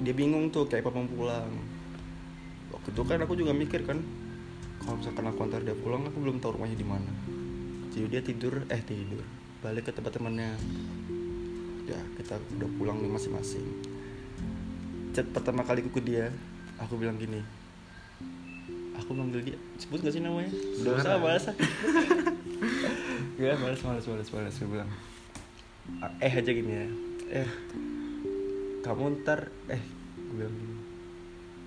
[0.01, 1.51] dia bingung tuh kayak apa mau pulang.
[2.71, 3.99] Waktu itu kan aku juga mikir kan
[4.83, 7.11] kalau misalkan aku antar dia pulang aku belum tahu rumahnya di mana.
[7.91, 9.27] Jadi dia tidur eh tidur.
[9.61, 10.55] Balik ke tempat temannya
[11.91, 13.67] ya kita udah pulang nih masing-masing.
[15.11, 16.31] Chat pertama kali ke dia
[16.79, 17.43] aku bilang gini
[18.97, 19.59] aku manggil dia.
[19.77, 20.53] Sebut gak sih namanya?
[20.81, 21.21] Dosa Sembarang.
[21.21, 21.45] balas
[23.35, 24.91] Gue balas balas balas balas gue bilang.
[25.99, 26.87] "Ah, eh aja gini ya.
[27.43, 27.49] Eh
[28.81, 29.83] kamu ntar eh
[30.15, 30.75] gue bilang gini.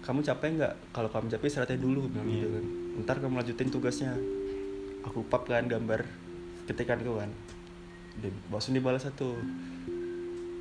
[0.03, 0.73] Kamu capek nggak?
[0.91, 2.49] Kalau kamu capek istirahatnya dulu bilang gitu Iya.
[2.53, 2.65] kan.
[3.03, 4.11] Ntar kamu lanjutin tugasnya.
[5.03, 6.05] Aku pap kan gambar
[6.69, 7.31] ketikan kan.
[8.21, 9.35] Dia langsung dibalas satu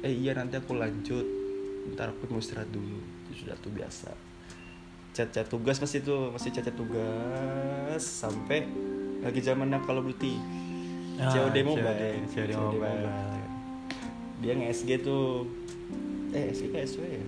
[0.03, 1.27] eh iya nanti aku lanjut.
[1.95, 2.99] Ntar aku mau istirahat dulu.
[3.27, 4.11] Itu sudah tuh biasa.
[5.15, 8.03] Chat-chat tugas masih tuh masih chat-chat tugas.
[8.03, 8.67] Sampai
[9.23, 10.35] lagi zamannya of Duty.
[11.23, 12.15] Ah, COD COD, Mobile.
[12.35, 13.11] COD Mobile.
[14.43, 15.47] dia nge-SG tuh.
[16.35, 17.25] Eh SG kayak SW ya?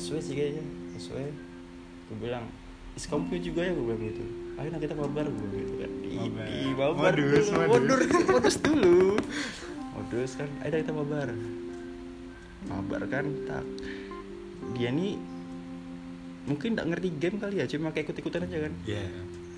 [0.00, 0.64] SW sih kayaknya.
[0.96, 1.20] SW
[2.08, 2.48] gue bilang
[2.96, 3.72] is punya juga ya?
[3.76, 4.24] Gue bilang gitu.
[4.56, 5.90] Ayo nah kita mabar gue bilang gitu kan.
[6.12, 6.46] Mabar.
[6.48, 7.68] Ini mabar Modus, dulu.
[7.68, 9.16] modus modus dulu
[9.92, 11.28] modus kan ayo dah kita mabar.
[12.66, 13.64] Mabar kan tak.
[14.72, 15.18] Dia nih
[16.42, 18.72] mungkin nggak ngerti game kali ya cuma kayak ikut ikutan aja kan?
[18.82, 19.04] Iya,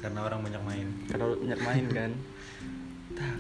[0.01, 0.89] karena orang banyak main.
[1.09, 2.11] karena banyak main kan?
[3.15, 3.39] Tak.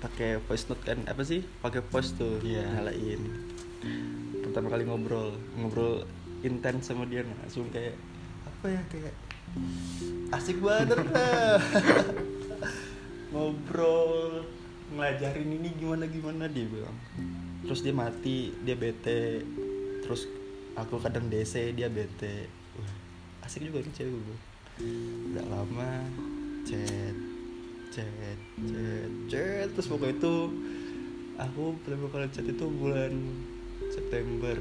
[0.00, 1.40] Pakai voice note kan apa sih?
[1.60, 2.64] Pakai voice tuh Iya.
[2.74, 3.22] nyalain.
[4.42, 6.04] Pertama kali ngobrol ngobrol
[6.40, 7.96] intens sama dia nah, langsung kayak
[8.44, 8.82] apa ya?
[8.88, 9.14] Kayak
[10.32, 10.98] asik banget
[13.32, 14.44] ngobrol
[14.94, 16.96] ngelajarin ini gimana gimana dia bilang.
[17.66, 19.42] Terus dia mati dia bete.
[20.06, 20.30] Terus
[20.78, 22.46] aku kadang DC dia bete.
[22.78, 22.92] Wah,
[23.46, 24.38] asik juga nih cewek gue.
[25.34, 25.90] Udah lama
[26.66, 27.16] chat
[27.90, 29.66] chat chat chat.
[29.74, 30.34] Terus pokoknya itu
[31.38, 33.12] aku pertama kali chat itu bulan
[33.90, 34.58] September.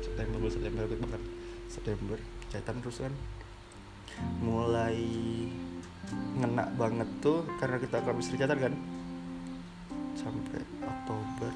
[0.00, 1.22] September bulan September banget.
[1.70, 2.18] September
[2.50, 3.14] chatan terus kan.
[4.42, 4.98] Mulai
[6.36, 8.74] ngena banget tuh karena kita habis chatan kan.
[10.16, 11.52] Sampai Oktober.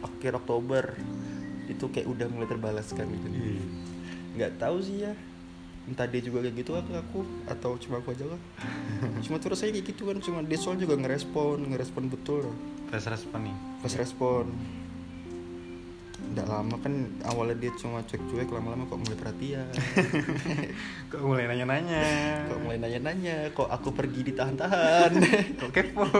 [0.00, 0.84] Akhir Oktober.
[1.66, 3.26] Itu kayak udah mulai terbalaskan gitu.
[3.30, 3.62] Iya.
[4.30, 5.12] nggak tahu sih ya.
[5.90, 8.40] Entah dia juga kayak gitu ke aku atau cuma aku aja lah.
[9.24, 12.46] Cuma terus saya kayak gitu kan cuma dia soal juga ngerespon ngerespon betul.
[12.46, 13.56] Lah Pas respon nih.
[13.80, 14.44] pas respon
[16.30, 16.94] nggak lama kan
[17.26, 19.66] awalnya dia cuma cuek-cuek lama-lama kok mulai perhatian.
[21.10, 22.06] Kok mulai nanya-nanya.
[22.46, 25.10] kok mulai nanya-nanya kok aku pergi ditahan-tahan?
[25.60, 26.06] Kok kepo.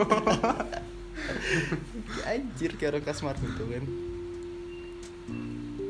[2.11, 3.85] Ya, anjir kayak orang kasmar gitu kan.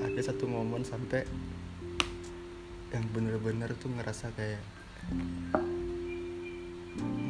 [0.05, 1.25] Ada satu momen sampai
[2.93, 4.61] yang bener-bener tuh ngerasa kayak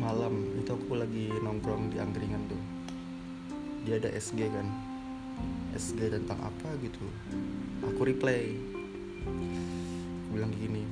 [0.03, 0.59] malam.
[0.59, 2.63] Itu aku lagi nongkrong di angkringan tuh.
[3.87, 4.90] Dia ada SG kan
[5.77, 7.05] SG tentang apa gitu.
[7.87, 8.59] Aku replay.
[10.27, 10.85] Aku bilang gini.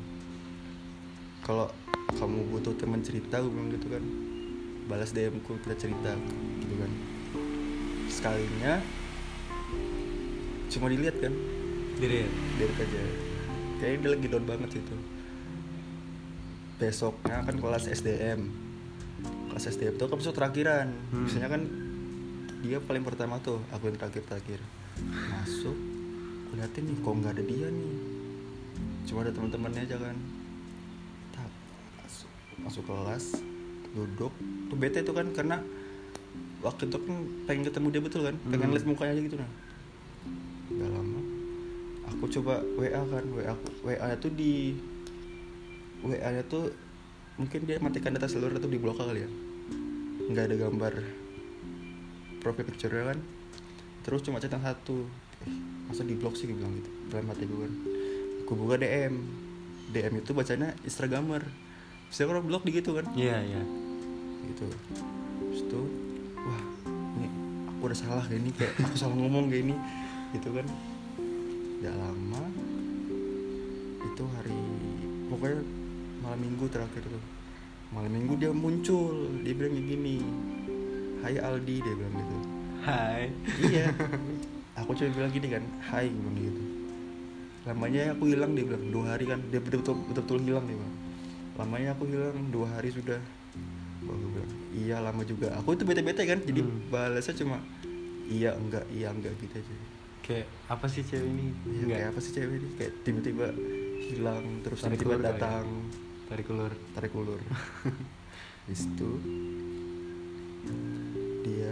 [1.45, 1.73] Kalau
[2.15, 4.05] kamu butuh teman cerita aku bilang gitu kan.
[4.89, 6.17] Balas DM ku kita cerita
[6.65, 6.91] gitu kan.
[8.09, 8.81] Sekalinya
[10.73, 11.35] cuma dilihat kan.
[11.99, 12.25] Diri.
[12.57, 13.01] dari aja.
[13.79, 14.97] Kayaknya dia lagi down banget situ
[16.79, 18.55] besoknya kan kelas SDM
[19.51, 20.95] kelas SDM tuh kan besok terakhiran.
[21.11, 21.27] Hmm.
[21.27, 21.63] biasanya kan
[22.59, 24.61] dia paling pertama tuh aku yang terakhir terakhir
[25.31, 25.77] masuk
[26.49, 27.93] aku liatin nih kok nggak ada dia nih?
[29.05, 30.17] Cuma ada teman-temannya aja kan.
[31.37, 31.51] Tak
[32.01, 32.31] masuk
[32.65, 33.25] masuk kelas
[33.93, 34.33] duduk.
[34.73, 35.61] Tuh bete tuh kan karena
[36.65, 38.35] waktu itu kan pengen ketemu dia betul kan?
[38.49, 38.75] Pengen Hmm.
[38.81, 39.51] lihat mukanya aja gitu nah.
[40.73, 41.21] Nggak lama
[42.09, 44.73] aku coba WA kan WA WA tuh di
[46.01, 46.73] WA nya tuh
[47.37, 49.31] mungkin dia matikan data seluruh atau diblokir kali ya.
[50.33, 50.93] Nggak ada gambar
[52.41, 53.19] profil picture kan.
[54.07, 55.05] Terus cuma centang satu.
[55.47, 55.55] Eh,
[55.87, 56.91] masa di blok sih gue bilang gitu.
[57.13, 57.73] Dalam hati gue kan.
[58.49, 59.15] Gue buka DM
[59.93, 61.45] DM itu bacanya Instagramer.
[62.09, 63.05] Bisa orang blok di gitu kan.
[63.13, 63.63] Iya, iya.
[64.49, 64.65] gitu.
[64.65, 65.81] Terus itu
[66.41, 66.65] wah
[67.21, 67.29] ini
[67.69, 69.75] aku udah salah kayak ini kayak aku salah ngomong kayak ini.
[70.37, 70.67] Gitu kan.
[71.79, 72.43] Gak lama
[73.99, 74.63] itu hari
[75.31, 75.63] pokoknya
[76.25, 77.25] malam minggu terakhir tuh.
[77.89, 80.17] Malam minggu dia muncul dia bilang kayak gini
[81.19, 82.37] Hai Aldi dia bilang gitu.
[82.81, 83.23] Hai.
[83.61, 83.87] iya.
[84.79, 86.63] Aku cuma bilang gini kan Hai gue bilang gitu.
[87.67, 89.43] Lamanya aku hilang dia bilang dua hari kan.
[89.51, 90.95] Dia betul betul, betul hilang dia bilang.
[91.55, 93.19] Lamanya aku hilang dua hari sudah.
[94.01, 95.53] Gue bilang iya lama juga.
[95.59, 96.89] Aku itu bete-bete kan jadi Hmm.
[96.89, 97.59] balasnya cuma
[98.25, 99.75] iya enggak iya enggak gitu aja.
[100.23, 101.47] Kayak apa sih cewek ini?
[101.67, 102.69] Iya, kayak apa sih cewek ini?
[102.77, 103.47] Kayak tiba-tiba
[103.99, 105.29] hilang terus Tarik tiba-tiba ya?
[105.35, 105.67] datang.
[106.29, 106.73] Tarik ulur.
[106.93, 107.41] tarik ulur
[108.65, 109.11] di situ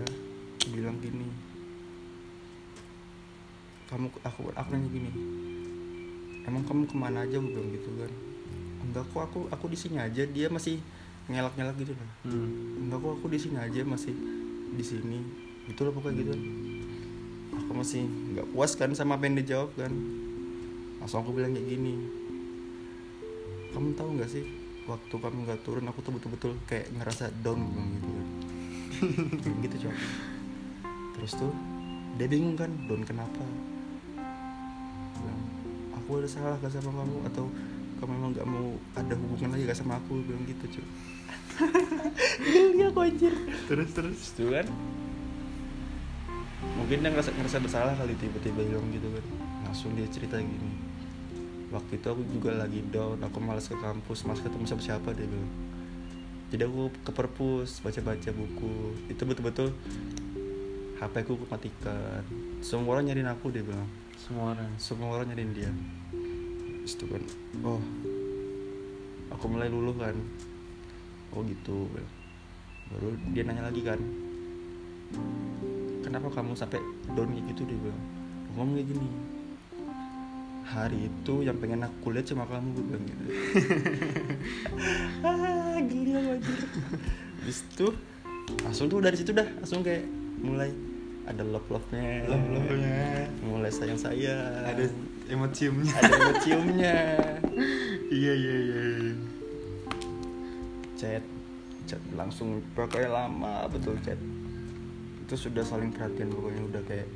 [0.02, 1.28] dia bilang gini
[3.86, 5.10] kamu aku aku nanya gini
[6.46, 7.36] emang kamu ke mana aja?
[7.42, 8.12] Gue bilang gitu kan.
[8.86, 10.22] Enggak kok aku aku di sini aja.
[10.22, 10.78] Dia masih
[11.26, 12.86] ngelak-ngelak gitu lah Hmm.
[12.86, 14.14] enggak kok aku di sini aja masih
[14.78, 15.18] di sini.
[15.66, 16.32] Gitu loh pokoknya gitu.
[17.66, 19.90] Aku masih nggak puas kan sama apa yang dia jawab kan.
[21.02, 21.94] Langsung aku bilang kayak gini
[23.74, 24.40] kamu tahu nggak sih
[24.88, 28.08] waktu kamu nggak turun aku tuh betul-betul kayak ngerasa down gitu.
[28.08, 28.15] kan
[29.64, 29.96] gitu coba
[31.16, 31.52] terus tuh
[32.16, 33.44] dia bingung kan down kenapa?
[35.20, 35.42] Bilang
[35.92, 37.16] aku ada salah gak sama kamu?
[37.28, 37.44] Atau
[38.00, 40.24] kamu memang nggak mau ada hubungan lagi gak sama aku?
[40.24, 40.86] Bilang gitu cuy
[42.44, 43.32] geli aku anjir.
[43.68, 44.20] Terus terus.
[44.32, 44.68] itu kan
[46.76, 49.24] mungkin dia ngerasa, ngerasa bersalah kali tiba-tiba hilang gitu kan.
[49.68, 50.72] Langsung dia cerita gini.
[51.68, 55.28] Waktu itu aku juga lagi down aku malas ke kampus malas ketemu siapa siapa dia
[55.28, 55.52] bilang
[56.56, 58.96] jadi aku ke perpus baca-baca buku.
[59.12, 59.76] Itu betul-betul
[60.96, 62.24] HP ku matikan
[62.64, 63.84] semua orang nyariin aku dia bilang.
[64.16, 64.72] Semua orang.
[64.80, 65.68] semua orang nyariin dia.
[66.80, 67.20] Itu kan
[67.60, 67.76] oh
[69.36, 70.16] aku mulai luluh kan.
[71.36, 71.92] Oh gitu.
[72.88, 74.00] Baru dia nanya lagi kan.
[76.00, 76.80] Kenapa kamu sampai
[77.12, 77.68] down kayak gitu?
[77.68, 78.00] Dia bilang
[78.56, 79.35] ngomong kayak gini
[80.66, 83.22] hari itu yang pengen aku lihat cuma kamu gue bilang gitu
[85.26, 86.58] ah geli aku anjir
[87.38, 87.86] Habis itu
[88.62, 90.04] langsung tuh dari situ dah langsung kayak
[90.38, 90.70] mulai
[91.26, 93.26] ada love love nya Love-love-nya.
[93.42, 94.86] mulai sayang sayang Ada
[95.26, 95.90] emot ciumnya.
[95.96, 96.96] ada yang ciumnya
[98.14, 98.80] iya iya iya.
[99.02, 99.14] iya.
[100.94, 101.22] chat
[101.86, 104.18] chat langsung pokoknya lama betul chat
[105.22, 107.08] itu sudah saling perhatian pokoknya udah kayak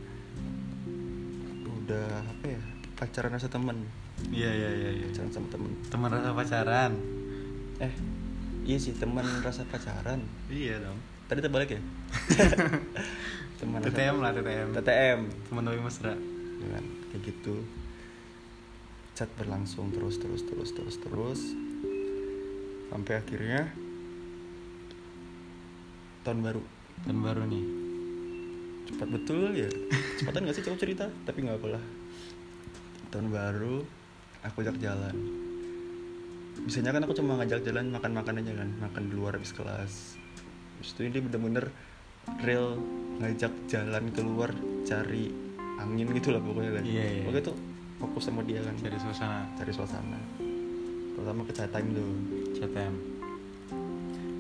[1.67, 2.63] udah apa ya
[3.01, 3.89] pacaran rasa temen
[4.29, 4.91] Iya iya iya.
[4.93, 5.07] iya.
[5.09, 6.93] pacaran sama temen Teman rasa pacaran.
[7.79, 7.93] eh
[8.63, 11.01] iya sih teman rasa pacaran Iya dong.
[11.25, 11.81] tadi terbalik ya
[13.59, 14.69] teman TTM lah TTM.
[14.75, 16.13] TTM Teman Dewi Mesra.
[16.59, 17.65] ya kan kayak gitu
[19.13, 21.41] chat berlangsung terus terus terus terus terus
[22.87, 23.73] sampai akhirnya
[26.21, 26.61] tahun baru
[27.01, 27.65] Dan baru nih.
[28.87, 29.71] cepat betul ya
[30.19, 31.81] cepatan gak sih cowok cerita tapi nggak apalah
[33.11, 33.83] tahun baru
[34.47, 35.15] aku ajak jalan
[36.61, 40.17] biasanya kan aku cuma ngajak jalan makan makan aja kan makan di luar habis kelas
[40.81, 41.69] Terus itu ini bener-bener
[42.41, 42.81] real
[43.21, 44.51] ngajak jalan keluar
[44.89, 45.29] cari
[45.81, 47.23] angin gitu lah pokoknya kan Iya, iya.
[47.29, 47.57] pokoknya tuh
[48.01, 50.21] fokus sama dia kan Cari suasana cari suasana
[51.21, 52.11] pertama ke chat time tuh
[52.57, 52.95] CTM.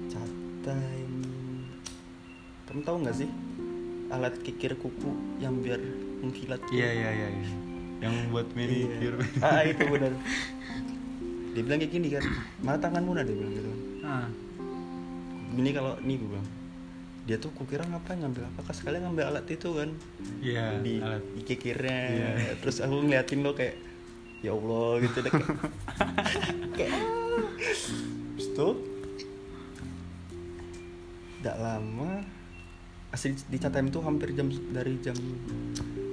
[0.09, 0.31] chat
[0.65, 1.15] time
[2.71, 3.29] kamu tahu nggak sih
[4.11, 5.79] alat kikir kuku yang biar
[6.23, 6.61] mengkilat?
[6.71, 7.29] Iya iya iya.
[7.31, 7.51] iya.
[8.01, 9.19] Yang buat manicure.
[9.21, 9.45] Iya.
[9.45, 10.13] ah itu benar
[11.51, 12.23] dia bilang kayak gini kan
[12.59, 14.27] mana tanganmu nah dia bilang gitu ah.
[15.53, 16.49] ini kalau nih gue bilang
[17.21, 19.91] dia tuh kukira ngapain ngambil apa kan sekalian ngambil alat itu kan
[20.41, 20.79] Iya.
[20.81, 21.23] di alat.
[21.37, 22.31] di kikirnya Iya.
[22.57, 23.77] terus aku ngeliatin lo kayak
[24.41, 25.59] ya allah gitu deh kayak
[26.79, 26.93] kayak.
[28.33, 28.73] Terus tuh
[31.37, 32.11] tidak lama
[33.11, 35.17] asli di chat time tuh hampir jam dari jam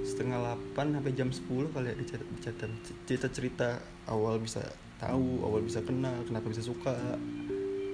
[0.07, 2.75] setengah delapan sampai jam 10 kali ya di chat, di chat time.
[3.03, 3.67] cerita cerita
[4.07, 4.63] awal bisa
[5.03, 6.95] tahu awal bisa kenal kenapa bisa suka.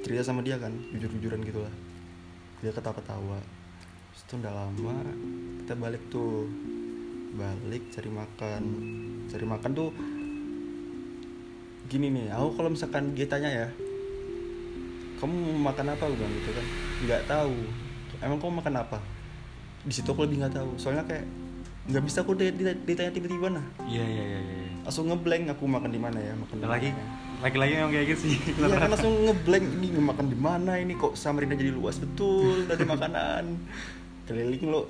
[0.06, 1.73] Cerita sama dia kan jujur jujuran gitu lah
[2.63, 3.39] dia ketawa ketawa
[4.15, 4.95] itu udah lama
[5.60, 6.47] kita balik tuh.
[7.36, 8.63] Balik cari makan.
[9.28, 9.89] Cari makan tuh
[11.91, 13.67] gini nih aku kalau misalkan dia tanya ya
[15.19, 16.04] kamu mau makan apa?
[16.08, 16.65] bilang gitu kan.
[17.04, 17.56] Nggak tahu.
[18.23, 18.97] Emang kamu makan apa?
[19.84, 20.71] Di situ aku lebih nggak tahu.
[20.80, 21.28] Soalnya kayak
[21.84, 24.39] nggak bisa aku di- di- ditanya tiba-tiba nah Iya iya iya.
[24.41, 24.67] iya.
[24.82, 27.04] langsung ngeblank aku makan di mana ya makan di Lagi mana.
[27.39, 28.36] lagi-lagi yang kayak gitu sih.
[28.54, 32.84] Iya kan langsung ngeblank ini makan di mana ini kok Samarinda jadi luas betul dari
[32.84, 33.43] makanan
[34.28, 34.88] keliling lo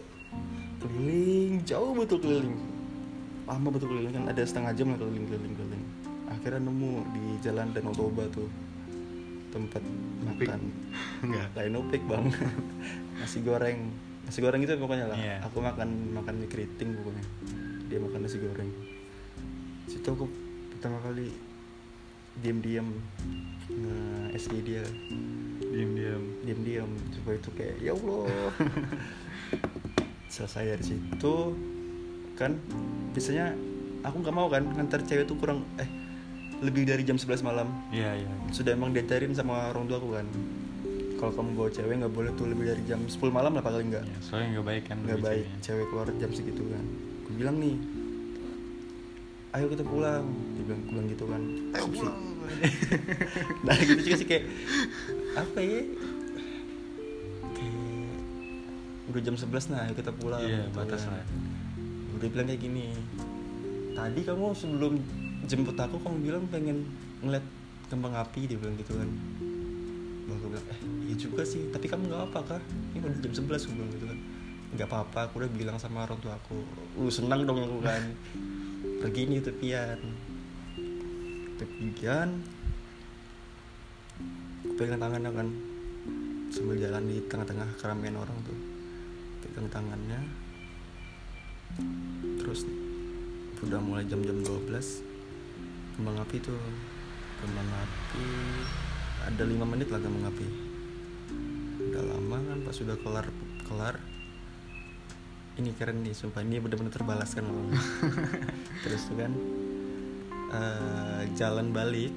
[0.80, 2.54] keliling jauh betul keliling
[3.44, 5.84] lama betul keliling kan ada setengah jam lah keliling keliling keliling
[6.28, 8.48] akhirnya nemu di jalan Danau Toba tuh
[9.50, 9.82] tempat
[10.24, 10.60] makan
[11.26, 11.48] Enggak.
[11.54, 12.26] lain upik bang
[13.18, 13.90] nasi goreng
[14.34, 15.17] nasi goreng itu pokoknya lah.
[15.22, 15.46] Iya.
[15.46, 17.22] aku makan makan mie keriting pokoknya.
[17.86, 18.65] Dia makan nasi goreng.
[19.86, 20.26] Situ aku
[20.74, 21.30] pertama kali
[22.41, 22.98] diam-diam
[23.69, 23.98] nge
[24.41, 24.82] SG dia.
[25.69, 26.24] Diam-diam.
[26.50, 26.89] diam-diam.
[27.13, 28.26] Coba itu kayak ya Allah.
[30.34, 31.36] Selesai dari situ
[32.34, 32.58] kan
[33.13, 33.54] biasanya
[34.02, 35.86] aku nggak mau kan ngantar cewek tuh kurang eh
[36.65, 37.69] lebih dari jam 11 malam.
[37.93, 38.34] Iya iya.
[38.50, 40.26] sudah emang diajarin sama orang tua aku kan
[41.24, 44.04] kalau kamu bawa cewek nggak boleh tuh lebih dari jam 10 malam lah paling nggak
[44.04, 44.98] Iya, soalnya nggak baik kan.
[45.00, 45.64] nggak baik ceweknya.
[45.64, 46.84] cewek keluar jam segitu kan
[47.18, 47.76] aku bilang nih
[49.54, 52.18] ayo kita pulang dia bilang pulang gitu kan ayo pulang
[53.66, 54.44] nah gitu juga sih kayak
[55.34, 55.82] apa ya
[57.54, 58.12] kayak
[59.06, 61.16] udah jam 11 nah ayo kita pulang Iya gitu batas kan.
[61.16, 61.26] lah.
[62.14, 62.86] udah bilang kayak gini
[63.94, 64.94] tadi kamu sebelum
[65.46, 66.84] jemput aku kamu bilang pengen
[67.22, 67.46] ngeliat
[67.88, 69.08] kembang api dia bilang gitu kan
[70.39, 72.62] Aku bilang eh iya juga sih tapi kamu nggak apa kah?
[72.93, 74.19] Ini udah jam 11 aku bilang gitu kan.
[74.74, 76.58] Nggak apa-apa aku udah bilang sama orang tua aku.
[76.98, 78.04] Uh senang dong aku kan
[79.04, 80.00] pergi nih tepian.
[81.62, 82.30] Tepian?
[84.63, 85.48] Aku pegang tangannya kan
[86.50, 88.58] sambil jalan di tengah-tengah keramaian orang tuh.
[89.46, 90.22] Pegang tangannya.
[92.41, 92.65] Terus
[93.63, 94.65] udah mulai jam-jam 12
[95.96, 96.58] kembang api tuh.
[97.43, 98.28] Kembang api
[99.24, 100.46] ada lima menit lah kembang api
[101.84, 103.28] udah lama kan pas sudah kelar
[103.64, 103.96] kelar.
[105.54, 106.42] Ini keren nih sumpah.
[106.42, 107.70] Ini bener-bener terbalaskan loh
[108.84, 109.30] terus tuh kan
[110.50, 112.10] eh, jalan balik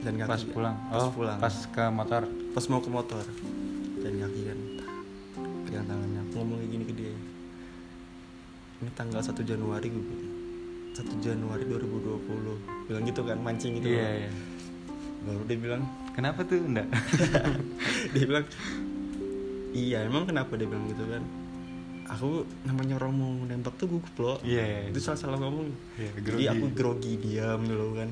[0.00, 0.76] dan kaki Pas pulang.
[0.86, 1.38] pas Oh, pulang.
[1.38, 2.22] pas ke motor.
[2.52, 3.24] pas mau ke motor.
[3.98, 4.58] Dan kaki kan.
[5.66, 6.20] Pegang tangannya.
[6.22, 7.14] Aku ngomong kayak gini ke dia.
[8.76, 10.30] Ini tanggal 1 Januari gue bilang
[10.94, 14.14] 1 Januari 2020 bilang gitu kan mancing gitu Iya kan.
[14.16, 14.30] iya.
[15.22, 15.82] baru dia bilang
[16.16, 16.64] Kenapa tuh?
[16.64, 16.88] Enggak?
[18.16, 18.46] dia bilang
[19.76, 20.56] iya emang kenapa?
[20.56, 21.22] Dia bilang gitu kan.
[22.16, 24.38] Aku namanya orang mau nembak tuh gugup loh.
[24.40, 24.80] Iya, iya.
[24.88, 25.68] itu salah salah ngomong.
[26.00, 26.46] Iya, jadi grogi.
[26.48, 28.08] aku grogi diam dulu kan.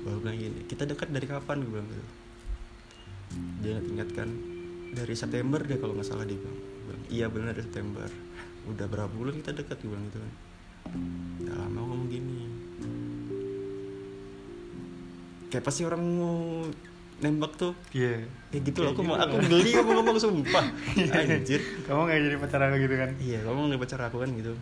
[0.00, 1.56] Baru bilang gini kita dekat dari kapan?
[1.60, 2.06] Gue bilang gitu.
[3.60, 4.28] Dia ingatkan
[4.96, 6.58] dari September dia kalau nggak salah dia bilang,
[6.88, 8.08] Bilang, iya benar dari September.
[8.72, 9.84] Udah berapa bulan kita dekat?
[9.84, 10.32] Gue bilang gitu kan.
[11.44, 12.40] Udah lama ngomong gini.
[15.52, 16.64] Kayak pasti orang mau
[17.16, 17.72] nembak tuh.
[17.90, 18.26] Iya.
[18.50, 19.26] kayak gitu loh aku Kayak mau gitu.
[19.26, 20.64] aku geli ngomong ngomong sumpah.
[20.94, 21.60] Anjir.
[21.84, 23.10] Kamu nggak jadi pacar aku gitu kan?
[23.18, 24.52] iya kamu nih pacar aku kan gitu.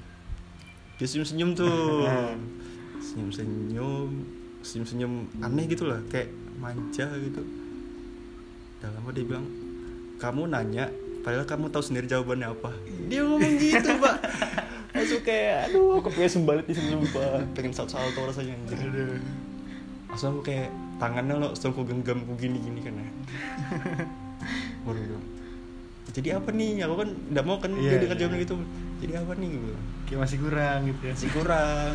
[0.96, 2.04] Dia senyum senyum tuh.
[3.00, 4.10] Senyum senyum
[4.62, 7.42] senyum senyum aneh gitu lah kayak manja gitu.
[8.78, 9.46] Udah lama dia bilang
[10.16, 10.86] kamu nanya
[11.22, 12.70] padahal kamu tahu sendiri jawabannya apa.
[13.06, 14.16] Dia ngomong gitu pak.
[14.92, 18.76] Langsung kayak aduh aku pengen sembalit di sini sumpah pengen salto salto rasanya anjir.
[18.78, 19.16] Aduh.
[20.06, 20.68] langsung aku kayak
[21.02, 23.08] tangannya lo aku genggam aku gini gini kan ya.
[24.86, 25.26] Baru bilang
[26.12, 26.84] jadi apa nih?
[26.84, 28.22] Aku kan udah mau kan Iya, dia dekat iya.
[28.28, 28.54] jawaban gitu.
[29.02, 29.48] Jadi apa nih?
[29.56, 29.76] Gue
[30.06, 31.14] Kayak masih kurang gitu ya.
[31.16, 31.94] masih kurang.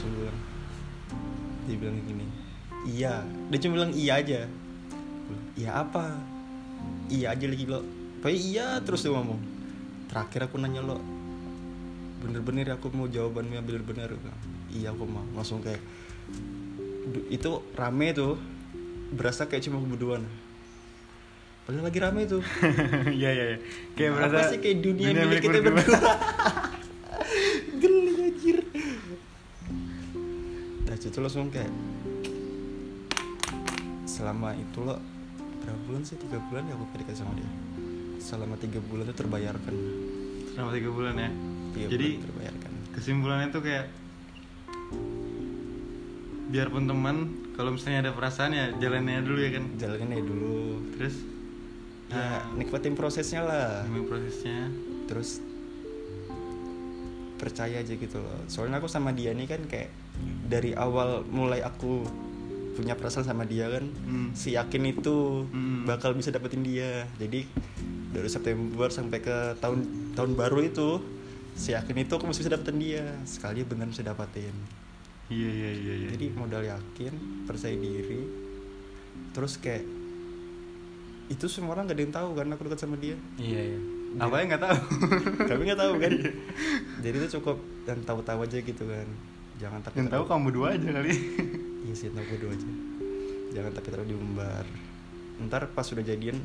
[0.00, 0.38] Gue bilang
[1.68, 2.24] dia bilang gini
[2.88, 3.14] iya.
[3.48, 4.40] Dia cuma bilang iya aja.
[5.54, 6.04] Iya apa?
[7.08, 7.80] Iya aja lagi lo.
[8.20, 9.40] Pokoknya iya terus dia ngomong.
[10.10, 10.98] Terakhir aku nanya lo
[12.20, 14.12] bener-bener aku mau jawabannya bener-bener?
[14.74, 15.24] Iya aku mau.
[15.38, 15.80] Langsung kayak
[17.28, 18.36] itu rame tuh.
[19.10, 20.22] Berasa kayak cuma kebuduan.
[21.64, 22.42] Padahal lagi rame tuh.
[23.10, 23.58] Iya iya iya.
[23.94, 25.76] Kayak Apa berasa sih kayak dunia, dunia milik milik kita berdua.
[25.76, 26.12] berdua?
[27.82, 28.58] Geli anjir.
[30.82, 31.70] Nah itu langsung kayak
[34.04, 34.96] selama itu lo
[35.60, 36.16] berapa bulan sih?
[36.16, 37.50] Tiga bulan ya aku PDKT sama dia.
[38.20, 39.74] Selama tiga bulan itu terbayarkan.
[40.50, 41.30] Selama tiga bulan ya.
[41.72, 42.72] tiga Jadi bulan terbayarkan.
[42.90, 43.84] kesimpulannya tuh kayak
[46.50, 47.16] biarpun teman
[47.54, 49.64] kalau misalnya ada perasaan ya jalannya dulu ya kan.
[49.76, 51.16] jalanin aja dulu Terus
[52.06, 54.66] ya ah, nikmatin prosesnya lah gimana prosesnya.
[55.06, 55.38] terus
[57.36, 59.88] percaya aja gitu loh soalnya aku sama dia nih kan kayak
[60.44, 62.04] dari awal mulai aku
[62.70, 64.28] punya perasaan sama dia kan Hmm.
[64.32, 65.84] si yakin itu Hmm.
[65.84, 67.46] bakal bisa dapetin dia jadi
[68.10, 71.00] dari September sampai ke tahun tahun baru itu
[71.54, 74.52] si yakin itu aku masih bisa dapetin dia sekali benar bisa dapetin
[75.30, 76.08] Iya iya iya iya.
[76.10, 77.14] jadi modal yakin
[77.46, 78.26] percaya diri
[79.30, 79.86] terus kayak
[81.30, 83.80] itu semua orang gak ada yang tahu kan aku dekat sama dia iya iya.
[84.18, 84.78] Apa yang nggak tahu?
[85.54, 86.12] kami nggak tahu kan
[87.06, 89.06] jadi itu cukup dan tahu-tahu aja gitu kan
[89.62, 91.14] jangan takut yang tahu kamu berdua aja kali.
[91.86, 92.68] iya sih tahu gue aja
[93.54, 94.66] jangan takut terlalu diumbar
[95.46, 96.42] ntar pas sudah jadian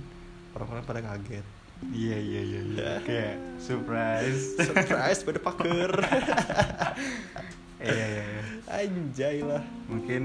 [0.54, 1.46] orang-orang pada kaget
[1.92, 2.92] Iya iya iya iya.
[3.04, 4.56] Kayak surprise.
[4.64, 5.92] surprise pada paker
[7.76, 8.44] Iya iya iya.
[8.72, 9.64] anjay lah.
[9.86, 10.24] Mungkin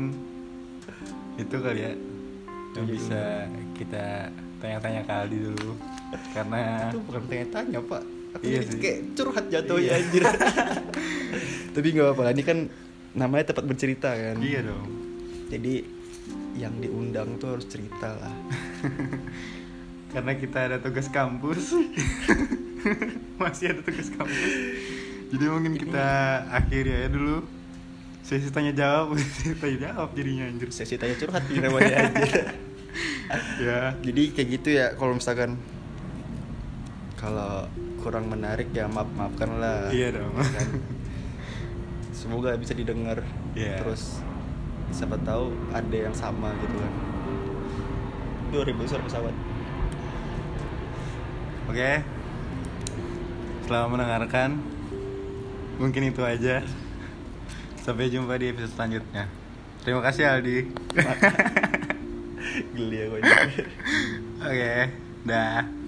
[1.37, 1.93] itu kali ya
[2.71, 3.23] yang bisa
[3.75, 4.31] kita
[4.63, 5.73] tanya-tanya ke Aldi dulu.
[6.31, 8.03] Karena itu bukan tanya-tanya pak.
[8.31, 8.79] Aku Iya jadi sih.
[8.79, 9.99] kayak curhat jatuhnya Iya.
[9.99, 10.23] anjir.
[11.75, 12.59] Tapi nggak apa-apa ini kan
[13.13, 14.37] namanya tempat bercerita kan.
[14.39, 14.87] Iya dong.
[15.51, 15.75] Jadi
[16.55, 18.35] yang diundang tuh harus cerita lah.
[20.15, 21.75] Karena kita ada tugas kampus.
[23.41, 24.39] Masih ada tugas kampus
[25.31, 26.07] jadi mungkin kita
[26.51, 27.47] akhiri aja dulu.
[28.27, 29.15] Sesi tanya jawab.
[29.39, 30.69] Sesi tanya jawab jadinya anjir.
[30.75, 32.51] Sesi tanya curhat di namanya anjir.
[33.63, 33.95] Ya.
[34.03, 35.55] Jadi kayak gitu ya kalau misalkan
[37.15, 37.71] kalau
[38.03, 39.95] kurang menarik ya maaf maafkan lah.
[39.95, 40.35] Iya dong.
[40.35, 40.69] kan?
[42.11, 43.23] semoga bisa didengar.
[43.55, 43.81] Iya.
[43.81, 44.19] terus
[44.91, 46.93] siapa tahu ada yang sama gitu kan.
[48.51, 49.35] 2000 suara pesawat.
[51.71, 52.03] Oke.
[53.71, 54.80] Selamat mendengarkan
[55.81, 56.61] mungkin itu aja.
[57.81, 59.25] Sampai jumpa di episode selanjutnya.
[59.81, 60.69] Terima kasih Aldi.
[62.77, 63.17] Geli aku
[64.41, 64.75] oke
[65.29, 65.80] dah